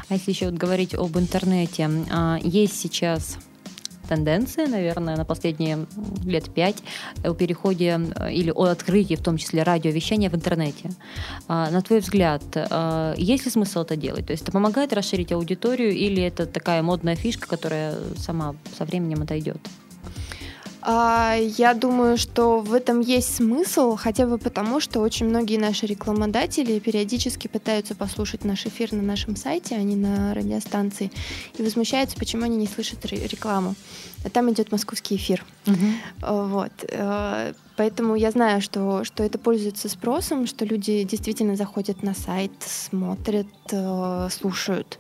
А 0.08 0.14
если 0.14 0.32
еще 0.32 0.46
вот 0.46 0.56
говорить 0.56 0.94
об 0.94 1.18
интернете, 1.18 1.90
а, 2.10 2.40
есть 2.42 2.80
сейчас 2.80 3.38
тенденция, 4.12 4.68
наверное, 4.68 5.16
на 5.16 5.24
последние 5.24 5.86
лет 6.26 6.54
пять 6.54 6.84
о 7.24 7.34
переходе 7.34 8.00
э, 8.16 8.34
или 8.34 8.52
о 8.52 8.66
открытии, 8.66 9.16
в 9.16 9.24
том 9.24 9.38
числе 9.38 9.64
радиовещания 9.64 10.30
в 10.30 10.36
интернете. 10.36 10.90
А, 11.48 11.72
На 11.72 11.82
твой 11.82 12.00
взгляд, 12.00 12.44
а, 12.56 13.14
есть 13.18 13.46
ли 13.46 13.52
смысл 13.52 13.80
это 13.82 13.96
делать? 13.96 14.26
То 14.26 14.34
есть 14.34 14.44
это 14.44 14.52
помогает 14.52 14.92
расширить 14.94 15.32
аудиторию 15.32 15.92
или 15.92 16.22
это 16.22 16.46
такая 16.46 16.82
модная 16.82 17.16
фишка, 17.16 17.48
которая 17.48 17.96
сама 18.18 18.56
со 18.78 18.84
временем 18.84 19.22
отойдет? 19.22 19.60
А, 20.84 21.36
Я 21.36 21.74
думаю, 21.74 22.18
что 22.18 22.60
в 22.60 22.74
этом 22.74 23.02
есть 23.02 23.36
смысл, 23.36 23.96
хотя 23.96 24.26
бы 24.26 24.38
потому, 24.38 24.80
что 24.80 25.00
очень 25.02 25.28
многие 25.28 25.58
наши 25.58 25.86
рекламодатели 25.86 26.80
периодически 26.80 27.48
пытаются 27.48 27.94
послушать 27.96 28.44
наш 28.46 28.66
эфир 28.66 28.92
на 28.94 29.02
нашем 29.04 29.36
сайте, 29.36 29.76
а 29.76 29.84
не 29.84 29.96
на 29.96 30.34
радиостанции, 30.34 31.12
и 31.58 31.62
возмущаются, 31.64 32.18
почему 32.18 32.46
они 32.46 32.58
не 32.58 32.68
слышат 32.68 33.06
ре- 33.06 33.28
рекламу. 33.28 33.76
А 34.26 34.30
там 34.30 34.52
идет 34.52 34.72
московский 34.72 35.16
эфир. 35.18 35.44
А, 36.22 36.44
Вот. 36.48 36.72
э, 36.88 37.54
Поэтому 37.78 38.16
я 38.16 38.30
знаю, 38.32 38.62
что, 38.62 39.04
что 39.04 39.24
это 39.24 39.40
пользуется 39.40 39.90
спросом, 39.90 40.46
что 40.46 40.66
люди 40.66 41.04
действительно 41.04 41.56
заходят 41.56 42.04
на 42.04 42.14
сайт, 42.14 42.52
смотрят, 42.60 43.48
э, 43.72 44.28
слушают. 44.32 45.00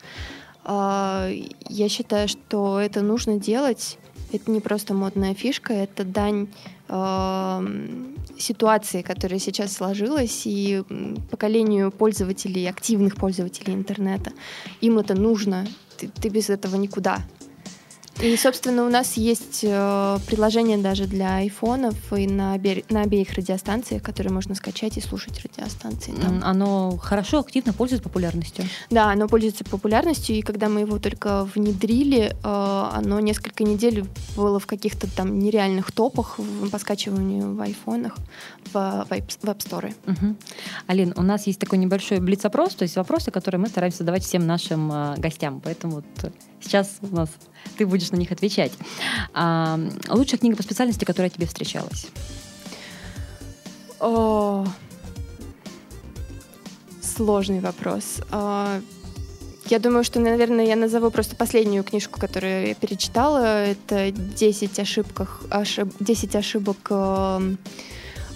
А, 0.63 1.29
Я 1.69 1.89
считаю, 1.89 2.27
что 2.27 2.79
это 2.79 3.01
нужно 3.01 3.37
делать. 3.37 3.97
Это 4.31 4.49
не 4.49 4.61
просто 4.61 4.93
модная 4.93 5.33
фишка, 5.33 5.73
это 5.73 6.05
дань 6.05 6.47
эм, 6.87 8.15
ситуации, 8.37 9.01
которая 9.01 9.39
сейчас 9.39 9.73
сложилась, 9.73 10.43
и 10.45 10.83
поколению 11.29 11.91
пользователей, 11.91 12.69
активных 12.69 13.15
пользователей 13.15 13.73
интернета. 13.73 14.31
Им 14.79 14.99
это 14.99 15.15
нужно. 15.15 15.67
Ты, 15.97 16.07
ты 16.07 16.29
без 16.29 16.49
этого 16.49 16.75
никуда. 16.77 17.19
И, 18.19 18.35
собственно, 18.37 18.85
у 18.85 18.89
нас 18.89 19.17
есть 19.17 19.61
э, 19.63 20.17
приложение 20.27 20.77
даже 20.77 21.07
для 21.07 21.37
айфонов 21.37 21.95
и 22.13 22.27
на, 22.27 22.53
обе- 22.55 22.83
на 22.89 23.01
обеих 23.01 23.33
радиостанциях, 23.33 24.03
которые 24.03 24.31
можно 24.31 24.53
скачать 24.53 24.97
и 24.97 25.01
слушать 25.01 25.41
радиостанции. 25.43 26.11
там. 26.11 26.39
Оно 26.43 26.97
хорошо, 26.97 27.39
активно 27.39 27.73
пользуется 27.73 28.03
популярностью. 28.03 28.65
Да, 28.89 29.09
оно 29.11 29.27
пользуется 29.27 29.63
популярностью, 29.63 30.35
и 30.35 30.41
когда 30.41 30.69
мы 30.69 30.81
его 30.81 30.99
только 30.99 31.45
внедрили, 31.55 32.35
э, 32.43 32.89
оно 32.93 33.19
несколько 33.21 33.63
недель 33.63 34.05
было 34.35 34.59
в 34.59 34.67
каких-то 34.67 35.07
там 35.15 35.39
нереальных 35.39 35.91
топах 35.91 36.39
по 36.71 36.77
скачиванию 36.77 37.55
в 37.55 37.61
айфонах, 37.61 38.15
в, 38.71 39.05
в 39.09 39.11
App- 39.11 39.57
Store. 39.57 39.95
Мгм. 40.05 40.37
Алин, 40.85 41.13
у 41.17 41.21
нас 41.23 41.47
есть 41.47 41.59
такой 41.59 41.79
небольшой 41.79 42.19
блиц-опрос, 42.19 42.75
то 42.75 42.83
есть 42.83 42.97
вопросы, 42.97 43.31
которые 43.31 43.59
мы 43.59 43.67
стараемся 43.67 43.99
задавать 43.99 44.23
всем 44.23 44.45
нашим 44.45 44.91
э, 44.91 45.15
гостям. 45.17 45.59
Поэтому 45.63 45.95
вот 45.95 46.31
сейчас 46.61 46.89
у 47.01 47.15
нас 47.15 47.29
ты 47.77 47.85
будешь 47.85 48.11
на 48.11 48.15
них 48.17 48.31
отвечать. 48.31 48.71
А, 49.33 49.79
лучшая 50.09 50.39
книга 50.39 50.55
по 50.57 50.63
специальности, 50.63 51.05
которая 51.05 51.29
тебе 51.29 51.45
встречалась? 51.47 52.07
О, 53.99 54.65
сложный 57.01 57.59
вопрос. 57.59 58.21
А, 58.31 58.81
Я 59.69 59.79
думаю, 59.79 60.03
что, 60.03 60.19
наверное, 60.19 60.65
я 60.65 60.75
назову 60.75 61.11
просто 61.11 61.35
последнюю 61.35 61.83
книжку, 61.85 62.19
которую 62.19 62.67
я 62.67 62.75
перечитала. 62.75 63.63
Это 63.67 64.11
10, 64.11 64.79
ошибках, 64.79 65.43
ошиб- 65.49 65.95
10 65.99 66.35
ошибок 66.35 66.77
эм, 66.89 67.57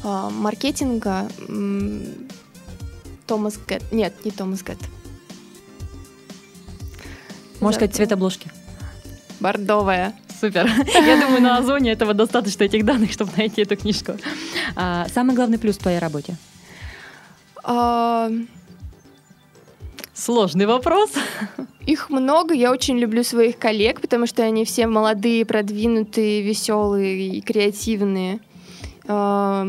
а, 0.03 0.29
маркетинга. 0.29 1.27
Томас 3.27 3.57
Гет. 3.67 3.91
Нет, 3.91 4.13
не 4.23 4.31
Томас 4.31 4.61
Гет. 4.63 4.77
Можешь 7.59 7.75
сказать 7.75 7.95
цвет 7.95 8.11
обложки? 8.11 8.51
Бордовая. 9.39 10.13
Супер. 10.39 10.69
Я 10.93 11.21
думаю, 11.21 11.41
на 11.41 11.57
Озоне 11.57 11.91
этого 11.91 12.13
достаточно 12.13 12.63
этих 12.63 12.85
данных, 12.85 13.11
чтобы 13.11 13.31
найти 13.37 13.61
эту 13.61 13.75
книжку. 13.77 14.13
А, 14.75 15.07
самый 15.13 15.35
главный 15.35 15.57
плюс 15.57 15.77
в 15.77 15.79
твоей 15.79 15.99
работе? 15.99 16.35
А, 17.63 18.29
Сложный 20.13 20.65
вопрос. 20.65 21.11
Их 21.85 22.09
много. 22.09 22.53
Я 22.53 22.71
очень 22.71 22.97
люблю 22.97 23.21
своих 23.23 23.57
коллег, 23.59 23.99
потому 23.99 24.27
что 24.27 24.43
они 24.43 24.63
все 24.63 24.87
молодые, 24.87 25.45
продвинутые, 25.45 26.41
веселые 26.41 27.27
и 27.27 27.41
креативные. 27.41 28.39
А, 29.07 29.67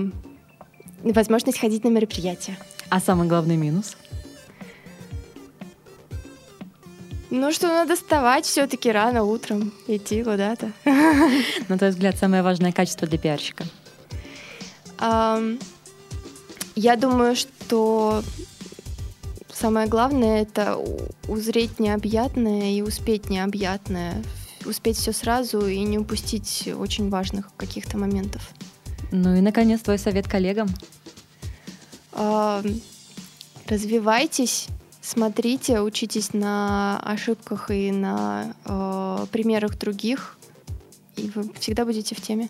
Возможность 1.03 1.59
ходить 1.59 1.85
на 1.85 1.89
мероприятия. 1.89 2.57
А 2.89 3.01
самый 3.01 3.27
главный 3.29 3.57
минус? 3.57 3.97
Ну 7.31 7.53
что, 7.53 7.67
надо 7.69 7.97
вставать 7.97 8.47
все-таки 8.47 8.91
рано 8.93 9.25
утром, 9.25 9.73
идти 9.89 10.23
куда-то. 10.23 10.73
На 11.69 11.77
твой 11.77 11.91
взгляд, 11.91 12.17
самое 12.17 12.43
важное 12.43 12.73
качество 12.73 13.09
для 13.09 13.19
пиарщика? 13.19 13.65
Я 15.01 16.97
думаю, 16.97 17.35
что 17.35 18.23
самое 19.53 19.89
главное 19.89 20.43
это 20.43 20.79
узреть 21.27 21.81
необъятное 21.81 22.73
и 22.73 22.83
успеть 22.83 23.29
необъятное. 23.29 24.23
Успеть 24.65 24.97
все 24.97 25.13
сразу 25.13 25.67
и 25.67 25.81
не 25.81 25.99
упустить 25.99 26.69
очень 26.79 27.09
важных 27.09 27.51
каких-то 27.57 27.99
моментов. 27.99 28.51
Ну 29.11 29.35
и, 29.35 29.41
наконец, 29.41 29.81
твой 29.81 29.99
совет 29.99 30.29
коллегам. 30.29 30.69
Развивайтесь, 33.67 34.69
смотрите, 35.07 35.81
учитесь 35.81 36.33
на 36.33 36.99
ошибках 37.01 37.71
и 37.71 37.93
на 37.93 38.55
э, 38.65 39.27
примерах 39.31 39.79
других, 39.79 40.39
и 41.17 41.31
вы 41.35 41.51
всегда 41.61 41.85
будете 41.85 42.15
в 42.15 42.21
теме. 42.21 42.49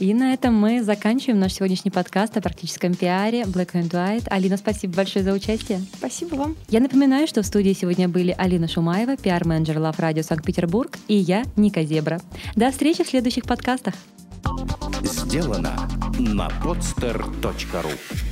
И 0.00 0.12
на 0.14 0.32
этом 0.32 0.54
мы 0.54 0.82
заканчиваем 0.82 1.38
наш 1.38 1.54
сегодняшний 1.54 1.90
подкаст 1.90 2.36
о 2.36 2.40
практическом 2.40 2.94
пиаре 2.94 3.42
Black 3.42 3.72
and 3.72 3.90
White. 3.90 4.26
Алина, 4.28 4.56
спасибо 4.56 4.96
большое 4.96 5.24
за 5.24 5.32
участие. 5.32 5.80
Спасибо 5.96 6.34
вам. 6.34 6.56
Я 6.68 6.80
напоминаю, 6.80 7.26
что 7.28 7.42
в 7.42 7.46
студии 7.46 7.72
сегодня 7.72 8.08
были 8.08 8.34
Алина 8.36 8.66
Шумаева, 8.66 9.16
пиар-менеджер 9.16 9.78
Лав 9.78 9.98
Радио 10.00 10.22
Санкт-Петербург, 10.22 10.98
и 11.06 11.14
я, 11.14 11.44
Ника 11.56 11.84
Зебра. 11.84 12.20
До 12.56 12.70
встречи 12.70 13.04
в 13.04 13.08
следующих 13.08 13.44
подкастах. 13.44 13.94
Сделано 15.04 15.88
на 16.18 16.48
podster.ru 16.48 18.31